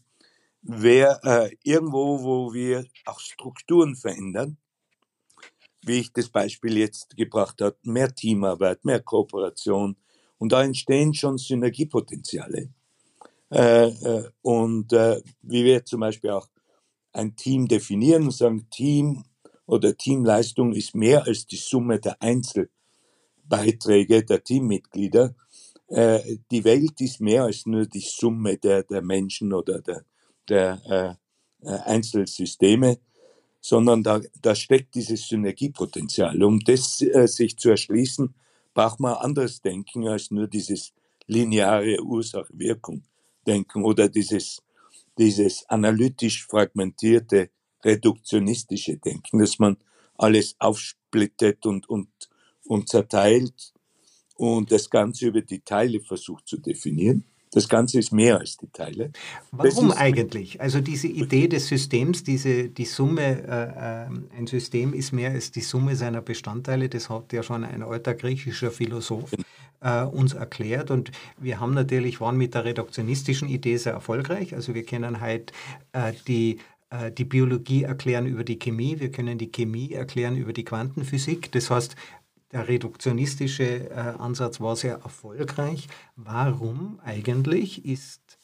[0.62, 4.57] wäre äh, irgendwo, wo wir auch Strukturen verändern,
[5.83, 9.96] wie ich das Beispiel jetzt gebracht habe, mehr Teamarbeit, mehr Kooperation
[10.38, 12.70] und da entstehen schon Synergiepotenziale.
[13.51, 16.49] Äh, äh, und äh, wie wir zum Beispiel auch
[17.12, 19.22] ein Team definieren und sagen, Team
[19.66, 22.22] oder Teamleistung ist mehr als die Summe der
[23.50, 25.35] Einzelbeiträge der Teammitglieder.
[25.88, 30.04] Äh, die Welt ist mehr als nur die Summe der, der Menschen oder der,
[30.48, 31.18] der
[31.62, 32.98] äh, äh Einzelsysteme,
[33.61, 36.42] sondern da, da steckt dieses Synergiepotenzial.
[36.42, 38.35] Um das äh, sich zu erschließen,
[38.74, 40.92] braucht man anderes Denken als nur dieses
[41.26, 44.62] lineare Ursache-Wirkung-Denken oder dieses,
[45.18, 47.50] dieses analytisch fragmentierte,
[47.85, 49.76] reduktionistische Denken, dass man
[50.16, 52.09] alles aufsplittet und, und,
[52.66, 53.72] und zerteilt
[54.37, 57.24] und das Ganze über die Teile versucht zu definieren.
[57.52, 59.12] Das Ganze ist mehr als die Teile.
[59.50, 60.61] Warum eigentlich?
[60.61, 65.52] Also diese Idee des Systems, diese, die Summe, äh, äh, ein System ist mehr als
[65.52, 69.31] die Summe seiner Bestandteile, das hat ja schon ein alter griechischer Philosoph
[69.81, 70.90] äh, uns erklärt.
[70.90, 74.55] Und wir haben natürlich, waren mit der reduktionistischen Idee sehr erfolgreich.
[74.55, 75.52] Also wir kennen halt
[75.92, 76.59] äh, die
[76.90, 81.50] äh, die Biologie erklären über die Chemie, wir können die Chemie erklären über die Quantenphysik.
[81.52, 81.96] Das heißt,
[82.52, 85.88] der reduktionistische äh, Ansatz war sehr erfolgreich.
[86.14, 88.38] Warum eigentlich ist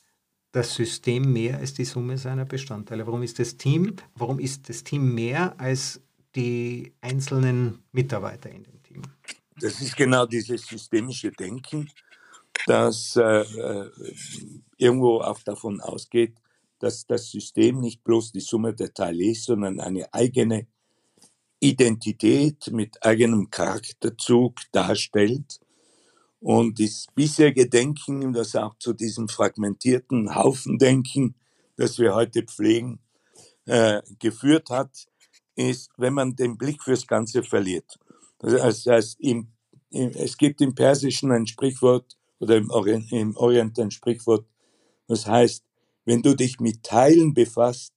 [0.52, 3.06] das System mehr als die Summe seiner Bestandteile?
[3.06, 6.00] Warum ist das Team, warum ist das Team mehr als
[6.34, 9.02] die einzelnen Mitarbeiter in dem Team?
[9.60, 11.90] Das ist genau dieses systemische Denken,
[12.66, 13.90] das äh, äh
[14.76, 16.34] irgendwo auch davon ausgeht,
[16.80, 20.66] dass das System nicht bloß die Summe der Teile ist, sondern eine eigene
[21.62, 25.60] Identität mit eigenem Charakterzug darstellt.
[26.40, 31.36] Und das bisherige Denken, das auch zu diesem fragmentierten Haufendenken,
[31.76, 32.98] das wir heute pflegen,
[33.66, 35.06] äh, geführt hat,
[35.54, 37.96] ist, wenn man den Blick fürs Ganze verliert.
[38.40, 39.52] Das heißt, im,
[39.90, 44.44] im, es gibt im Persischen ein Sprichwort oder im Orient, im Orient ein Sprichwort,
[45.06, 45.64] das heißt,
[46.04, 47.92] wenn du dich mit Teilen befasst,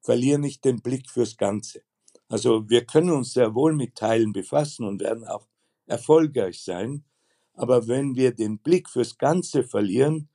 [0.00, 1.85] verlier nicht den Blick fürs Ganze.
[2.28, 5.46] Also wir können uns sehr wohl mit Teilen befassen und werden auch
[5.86, 7.04] erfolgreich sein.
[7.54, 10.28] Aber wenn wir den Blick fürs Ganze verlieren,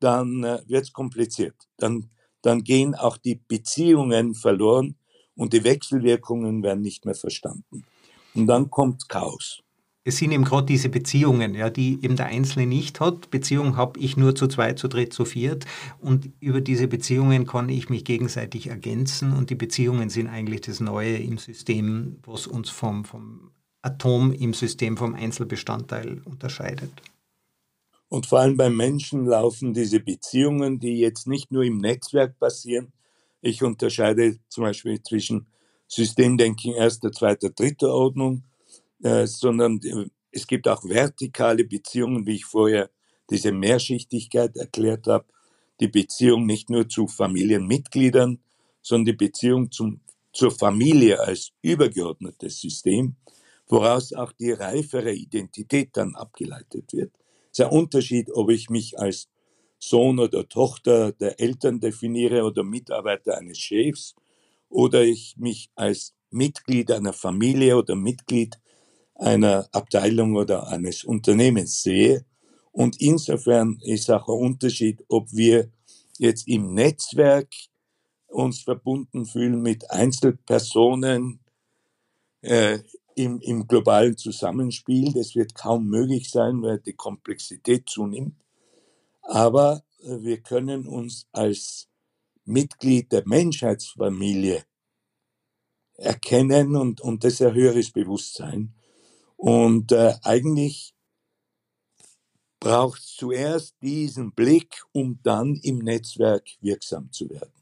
[0.00, 1.68] dann äh, wird es kompliziert.
[1.78, 2.10] Dann,
[2.42, 4.96] dann gehen auch die Beziehungen verloren
[5.34, 7.84] und die Wechselwirkungen werden nicht mehr verstanden.
[8.34, 9.62] Und dann kommt Chaos
[10.06, 13.28] es sind eben gerade diese Beziehungen, ja, die eben der Einzelne nicht hat.
[13.32, 15.66] Beziehungen habe ich nur zu zweit, zu dritt, zu viert.
[15.98, 19.32] Und über diese Beziehungen kann ich mich gegenseitig ergänzen.
[19.32, 23.50] Und die Beziehungen sind eigentlich das Neue im System, was uns vom, vom
[23.82, 26.92] Atom im System vom Einzelbestandteil unterscheidet.
[28.08, 32.92] Und vor allem beim Menschen laufen diese Beziehungen, die jetzt nicht nur im Netzwerk passieren.
[33.40, 35.48] Ich unterscheide zum Beispiel zwischen
[35.88, 38.44] Systemdenken erster, zweiter, dritter Ordnung
[39.02, 42.90] äh, sondern äh, es gibt auch vertikale Beziehungen, wie ich vorher
[43.30, 45.26] diese Mehrschichtigkeit erklärt habe.
[45.80, 48.38] Die Beziehung nicht nur zu Familienmitgliedern,
[48.82, 50.00] sondern die Beziehung zum,
[50.32, 53.16] zur Familie als übergeordnetes System,
[53.68, 57.12] woraus auch die reifere Identität dann abgeleitet wird.
[57.50, 59.28] Es ist ein Unterschied, ob ich mich als
[59.78, 64.14] Sohn oder Tochter der Eltern definiere oder Mitarbeiter eines Chefs
[64.68, 68.58] oder ich mich als Mitglied einer Familie oder Mitglied
[69.18, 72.24] einer Abteilung oder eines Unternehmens sehe.
[72.72, 75.70] Und insofern ist auch ein Unterschied, ob wir
[76.18, 77.48] jetzt im Netzwerk
[78.28, 81.40] uns verbunden fühlen mit Einzelpersonen
[82.42, 82.80] äh,
[83.14, 85.12] im, im globalen Zusammenspiel.
[85.12, 88.36] Das wird kaum möglich sein, weil die Komplexität zunimmt.
[89.22, 91.88] Aber äh, wir können uns als
[92.44, 94.64] Mitglied der Menschheitsfamilie
[95.94, 98.74] erkennen und, und das ist ein höheres Bewusstsein.
[99.36, 100.94] Und äh, eigentlich
[102.60, 107.52] braucht es zuerst diesen Blick, um dann im Netzwerk wirksam zu werden.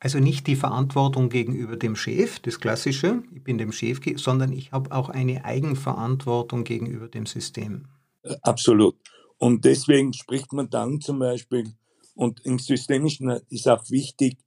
[0.00, 4.70] Also nicht die Verantwortung gegenüber dem Chef, das Klassische, ich bin dem Chef, sondern ich
[4.70, 7.86] habe auch eine Eigenverantwortung gegenüber dem System.
[8.22, 8.96] Äh, absolut.
[9.38, 11.72] Und deswegen spricht man dann zum Beispiel,
[12.14, 14.38] und im Systemischen ist auch wichtig,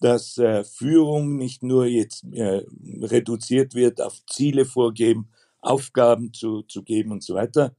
[0.00, 2.64] dass äh, Führung nicht nur jetzt äh,
[3.00, 5.28] reduziert wird auf Ziele vorgeben,
[5.62, 7.74] Aufgaben zu, zu geben und so weiter,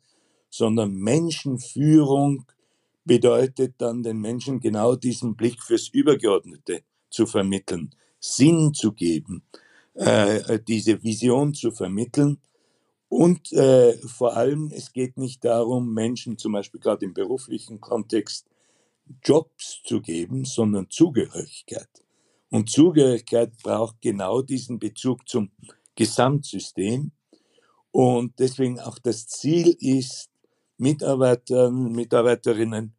[0.49, 2.45] sondern Menschenführung
[3.05, 9.43] bedeutet dann den Menschen genau diesen Blick fürs Übergeordnete zu vermitteln, Sinn zu geben,
[9.95, 12.39] äh, diese Vision zu vermitteln
[13.09, 18.47] Und äh, vor allem, es geht nicht darum, Menschen zum Beispiel gerade im beruflichen Kontext
[19.23, 21.89] Jobs zu geben, sondern Zugehörigkeit.
[22.49, 25.51] Und Zugehörigkeit braucht genau diesen Bezug zum
[25.95, 27.11] Gesamtsystem.
[27.93, 30.31] Und deswegen auch das Ziel ist,
[30.77, 32.95] Mitarbeitern, Mitarbeiterinnen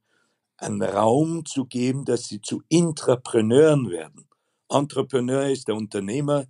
[0.56, 4.28] einen Raum zu geben, dass sie zu Intrapreneuren werden.
[4.68, 6.46] Entrepreneur ist der Unternehmer,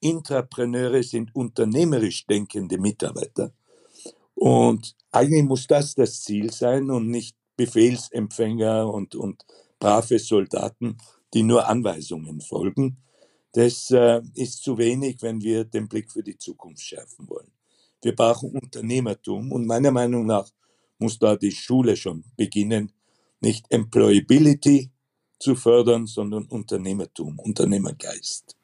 [0.00, 3.52] Intrapreneure sind unternehmerisch denkende Mitarbeiter.
[4.34, 9.44] Und eigentlich muss das das Ziel sein und nicht Befehlsempfänger und, und
[9.78, 10.96] brave Soldaten,
[11.34, 12.96] die nur Anweisungen folgen.
[13.52, 17.51] Das äh, ist zu wenig, wenn wir den Blick für die Zukunft schärfen wollen.
[18.02, 20.48] Wir brauchen Unternehmertum und meiner Meinung nach
[20.98, 22.92] muss da die Schule schon beginnen,
[23.40, 24.90] nicht Employability
[25.38, 28.56] zu fördern, sondern Unternehmertum, Unternehmergeist.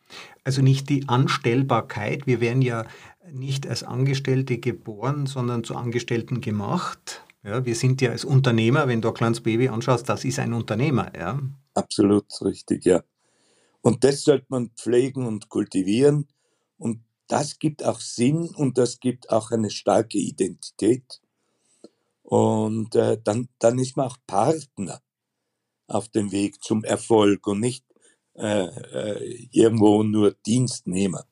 [0.44, 2.26] Also nicht die Anstellbarkeit.
[2.26, 2.86] Wir werden ja
[3.32, 7.24] nicht als Angestellte geboren, sondern zu Angestellten gemacht.
[7.44, 10.52] Ja, wir sind ja als Unternehmer, wenn du ein kleines Baby anschaust, das ist ein
[10.52, 11.12] Unternehmer.
[11.16, 11.40] Ja.
[11.74, 13.02] Absolut richtig, ja.
[13.80, 16.28] Und das sollte man pflegen und kultivieren.
[16.78, 21.20] Und das gibt auch Sinn und das gibt auch eine starke Identität.
[22.22, 25.00] Und äh, dann, dann ist man auch Partner
[25.86, 27.84] auf dem Weg zum Erfolg und nicht
[28.34, 31.26] äh, äh, irgendwo nur Dienstnehmer.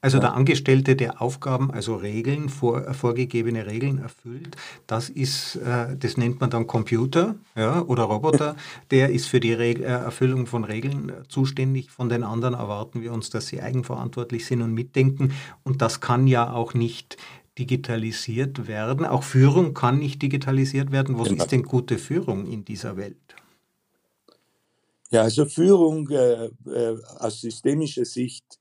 [0.00, 4.56] Also der Angestellte, der Aufgaben, also Regeln, vor, vorgegebene Regeln erfüllt,
[4.86, 8.56] das ist, äh, das nennt man dann Computer ja, oder Roboter,
[8.90, 11.90] der ist für die Regel, äh, Erfüllung von Regeln zuständig.
[11.90, 15.32] Von den anderen erwarten wir uns, dass sie eigenverantwortlich sind und mitdenken.
[15.64, 17.16] Und das kann ja auch nicht
[17.58, 19.04] digitalisiert werden.
[19.04, 21.18] Auch Führung kann nicht digitalisiert werden.
[21.18, 21.42] Was genau.
[21.42, 23.16] ist denn gute Führung in dieser Welt?
[25.10, 28.59] Ja, also Führung äh, äh, aus systemischer Sicht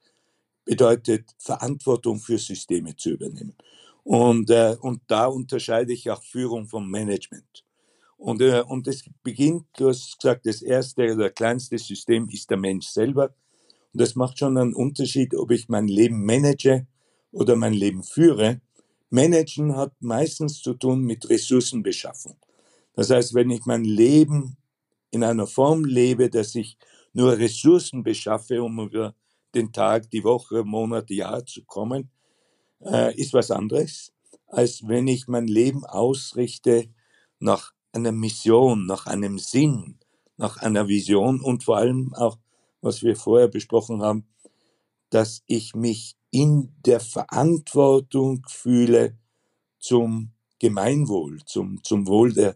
[0.70, 3.56] bedeutet Verantwortung für Systeme zu übernehmen.
[4.04, 7.66] Und, äh, und da unterscheide ich auch Führung vom Management.
[8.18, 12.58] Und, äh, und es beginnt, du hast gesagt, das erste oder kleinste System ist der
[12.58, 13.34] Mensch selber.
[13.94, 16.86] Und das macht schon einen Unterschied, ob ich mein Leben manage
[17.32, 18.62] oder mein Leben führe.
[19.10, 22.38] Managen hat meistens zu tun mit Ressourcenbeschaffung.
[22.94, 24.56] Das heißt, wenn ich mein Leben
[25.10, 26.78] in einer Form lebe, dass ich
[27.14, 29.16] nur Ressourcen beschaffe, um über
[29.56, 32.10] den Tag, die Woche, Monat, Jahr zu kommen,
[32.82, 34.14] äh, ist was anderes,
[34.48, 36.90] als wenn ich mein Leben ausrichte
[37.40, 40.00] nach einer Mission, nach einem Sinn,
[40.38, 42.38] nach einer Vision und vor allem auch,
[42.82, 44.26] was wir vorher besprochen haben,
[45.10, 49.18] dass ich mich in der Verantwortung fühle
[49.80, 52.56] zum Gemeinwohl, zum, zum Wohl der,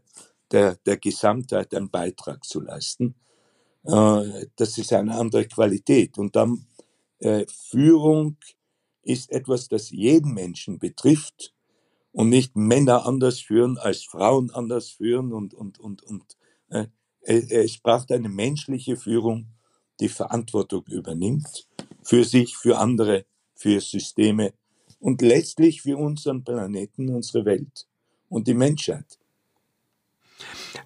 [0.52, 3.16] der, der Gesamtheit einen Beitrag zu leisten.
[3.84, 6.18] Äh, das ist eine andere Qualität.
[6.18, 6.68] Und dann
[7.24, 8.38] äh, Führung
[9.02, 11.54] ist etwas, das jeden Menschen betrifft
[12.12, 16.38] und nicht Männer anders führen als Frauen anders führen und, und, und, und
[16.70, 16.88] äh,
[17.26, 19.48] es braucht eine menschliche Führung,
[20.00, 21.68] die Verantwortung übernimmt
[22.04, 24.54] für sich, für andere, für Systeme
[25.00, 27.88] und letztlich für unseren Planeten, unsere Welt
[28.30, 29.20] und die Menschheit.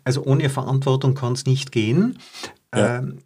[0.04, 2.20] Also ohne Verantwortung kann es nicht gehen.
[2.74, 3.00] Ja.
[3.00, 3.24] Ähm,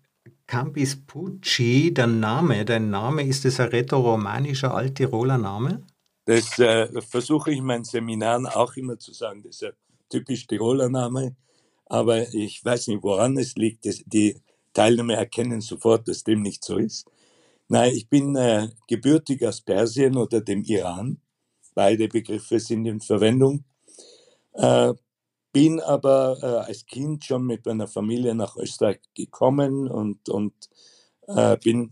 [0.52, 5.82] Campis Pucci, der Name, dein Name, ist es ein rätoromanischer Alttiroler Name?
[6.26, 9.44] Das äh, versuche ich in meinen Seminaren auch immer zu sagen.
[9.44, 9.72] Das ist ein
[10.10, 11.38] typisch Tiroler Name.
[11.86, 13.86] Aber ich weiß nicht, woran es liegt.
[13.86, 14.42] Das, die
[14.74, 17.10] Teilnehmer erkennen sofort, dass dem nicht so ist.
[17.70, 21.22] Nein, ich bin äh, gebürtig aus Persien oder dem Iran.
[21.76, 23.64] Beide Begriffe sind in Verwendung.
[24.52, 24.96] Äh,
[25.52, 30.54] bin aber äh, als Kind schon mit meiner Familie nach Österreich gekommen und, und
[31.28, 31.92] äh, bin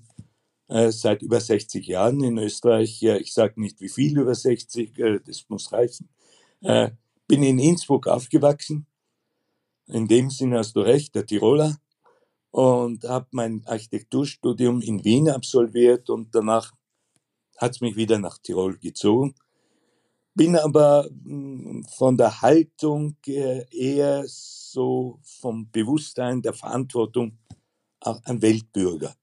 [0.68, 3.01] äh, seit über 60 Jahren in Österreich.
[3.01, 6.10] Ja, ich sage nicht wie viel über 60, äh, das muss reichen.
[6.62, 6.91] Äh,
[7.28, 8.88] bin in Innsbruck aufgewachsen.
[9.88, 11.78] In dem Sinne hast du recht, der Tiroler.
[12.51, 16.74] Und habe mein Architekturstudium in Wien absolviert und danach
[17.57, 19.36] hat es mich wieder nach Tirol gezogen
[20.40, 27.38] bin aber hm, von der Haltung äh, eher so vom Bewusstsein der Verantwortung
[28.00, 29.14] auch ein Weltbürger.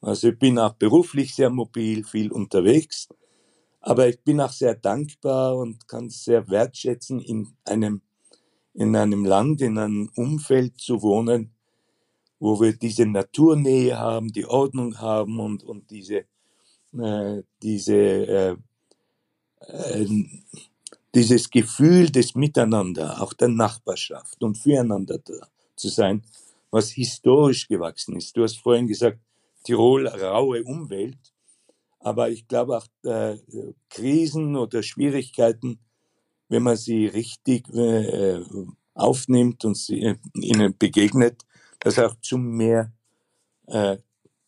[0.00, 3.08] Also ich bin auch beruflich sehr mobil, viel unterwegs,
[3.80, 8.02] aber ich bin auch sehr dankbar und kann sehr wertschätzen, in einem,
[8.72, 11.50] in einem Land, in einem Umfeld zu wohnen,
[12.38, 16.26] wo wir diese Naturnähe haben, die Ordnung haben und, und diese,
[16.92, 18.56] äh, diese äh,
[19.66, 20.06] äh,
[21.14, 26.22] dieses Gefühl des Miteinander, auch der Nachbarschaft und füreinander da zu sein,
[26.70, 28.36] was historisch gewachsen ist.
[28.36, 29.18] Du hast vorhin gesagt,
[29.64, 31.18] Tirol, raue Umwelt,
[32.00, 33.38] Aber ich glaube auch äh,
[33.90, 35.78] Krisen oder Schwierigkeiten,
[36.48, 38.40] wenn man sie richtig äh,
[38.94, 41.44] aufnimmt und sie, ihnen begegnet,
[41.80, 42.92] das auch zu mehr
[43.66, 43.98] äh,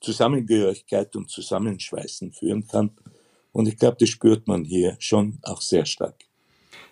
[0.01, 2.91] Zusammengehörigkeit und Zusammenschweißen führen kann.
[3.53, 6.17] Und ich glaube, das spürt man hier schon auch sehr stark.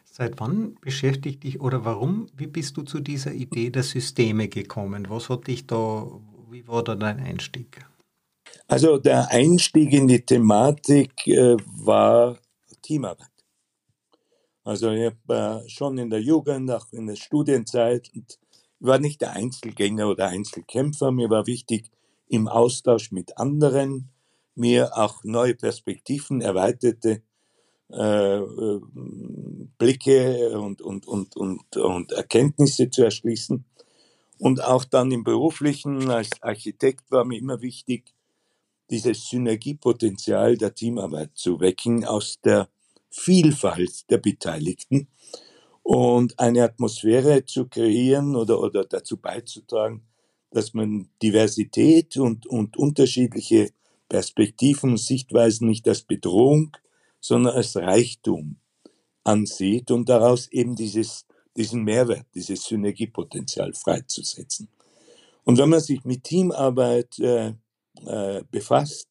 [0.04, 5.06] Seit wann beschäftigt dich oder warum, wie bist du zu dieser Idee der Systeme gekommen?
[5.08, 6.06] Was hat dich da,
[6.50, 7.84] wie war da dein Einstieg?
[8.68, 12.38] Also der Einstieg in die Thematik äh, war
[12.82, 13.28] Teamarbeit.
[14.64, 18.38] Also ich habe äh, schon in der Jugend, auch in der Studienzeit, ich
[18.78, 21.90] war nicht der Einzelgänger oder Einzelkämpfer, mir war wichtig,
[22.28, 24.11] im Austausch mit anderen,
[24.55, 27.22] mir auch neue Perspektiven, erweiterte
[27.92, 28.80] äh, äh,
[29.78, 33.64] Blicke und, und, und, und, und Erkenntnisse zu erschließen.
[34.38, 38.14] Und auch dann im beruflichen als Architekt war mir immer wichtig,
[38.90, 42.68] dieses Synergiepotenzial der Teamarbeit zu wecken aus der
[43.11, 45.09] Vielfalt der Beteiligten
[45.82, 50.03] und eine Atmosphäre zu kreieren oder, oder dazu beizutragen,
[50.51, 53.70] dass man Diversität und, und unterschiedliche
[54.11, 56.76] Perspektiven und Sichtweisen nicht als Bedrohung,
[57.20, 58.56] sondern als Reichtum
[59.24, 64.68] ansieht und daraus eben dieses, diesen Mehrwert, dieses Synergiepotenzial freizusetzen.
[65.44, 67.54] Und wenn man sich mit Teamarbeit äh,
[68.04, 69.08] äh, befasst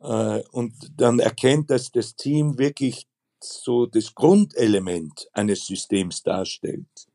[0.00, 3.06] äh, und dann erkennt, dass das Team wirklich
[3.42, 7.06] so das Grundelement eines Systems darstellt,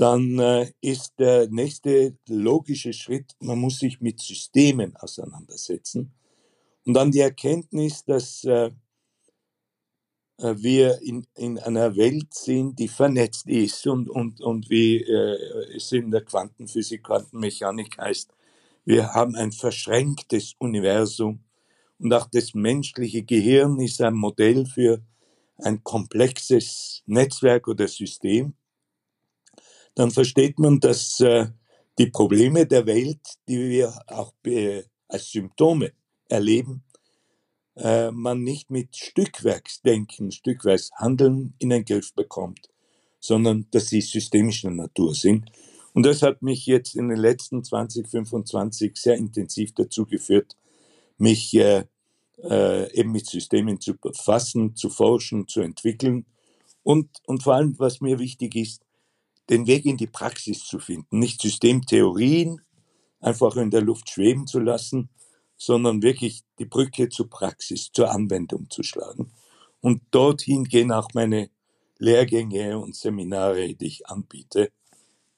[0.00, 6.12] dann äh, ist der nächste logische Schritt, man muss sich mit Systemen auseinandersetzen.
[6.86, 8.70] Und dann die Erkenntnis, dass äh,
[10.38, 15.76] äh, wir in, in einer Welt sind, die vernetzt ist und, und, und wie äh,
[15.76, 18.32] es in der Quantenphysik, Quantenmechanik heißt,
[18.86, 21.44] wir haben ein verschränktes Universum
[21.98, 25.02] und auch das menschliche Gehirn ist ein Modell für
[25.58, 28.54] ein komplexes Netzwerk oder System.
[29.94, 31.46] Dann versteht man, dass äh,
[31.98, 34.32] die Probleme der Welt, die wir auch
[35.08, 35.92] als Symptome
[36.28, 36.84] erleben,
[37.76, 42.68] äh, man nicht mit Stückwerksdenken, Stückwerkshandeln in den Griff bekommt,
[43.20, 45.50] sondern dass sie systemischer Natur sind.
[45.92, 50.56] Und das hat mich jetzt in den letzten 20, 25 sehr intensiv dazu geführt,
[51.18, 51.84] mich äh,
[52.42, 56.26] äh, eben mit Systemen zu befassen, zu forschen, zu entwickeln
[56.82, 58.82] und, und vor allem, was mir wichtig ist,
[59.50, 61.18] den Weg in die Praxis zu finden.
[61.18, 62.60] Nicht Systemtheorien
[63.20, 65.10] einfach in der Luft schweben zu lassen,
[65.56, 69.32] sondern wirklich die Brücke zur Praxis, zur Anwendung zu schlagen.
[69.80, 71.50] Und dorthin gehen auch meine
[71.98, 74.70] Lehrgänge und Seminare, die ich anbiete,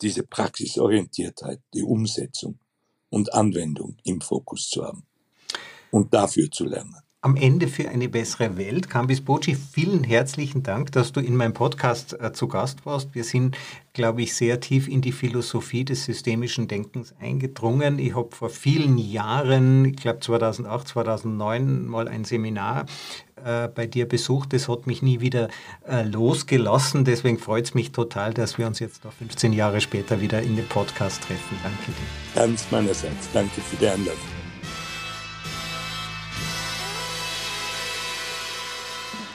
[0.01, 2.59] diese Praxisorientiertheit, die Umsetzung
[3.09, 5.05] und Anwendung im Fokus zu haben
[5.91, 8.91] und dafür zu lernen am Ende für eine bessere Welt.
[8.91, 13.15] Kambis Boci, vielen herzlichen Dank, dass du in meinem Podcast äh, zu Gast warst.
[13.15, 13.57] Wir sind,
[13.93, 18.01] glaube ich, sehr tief in die Philosophie des systemischen Denkens eingedrungen.
[18.01, 22.87] Ich habe vor vielen Jahren, ich glaube 2008, 2009, mal ein Seminar
[23.45, 24.53] äh, bei dir besucht.
[24.53, 25.49] Das hat mich nie wieder
[25.89, 27.05] äh, losgelassen.
[27.05, 30.57] Deswegen freut es mich total, dass wir uns jetzt noch 15 Jahre später wieder in
[30.57, 31.57] dem Podcast treffen.
[31.63, 32.41] Danke dir.
[32.41, 33.31] Ganz meinerseits.
[33.33, 34.42] Danke für die Einladung.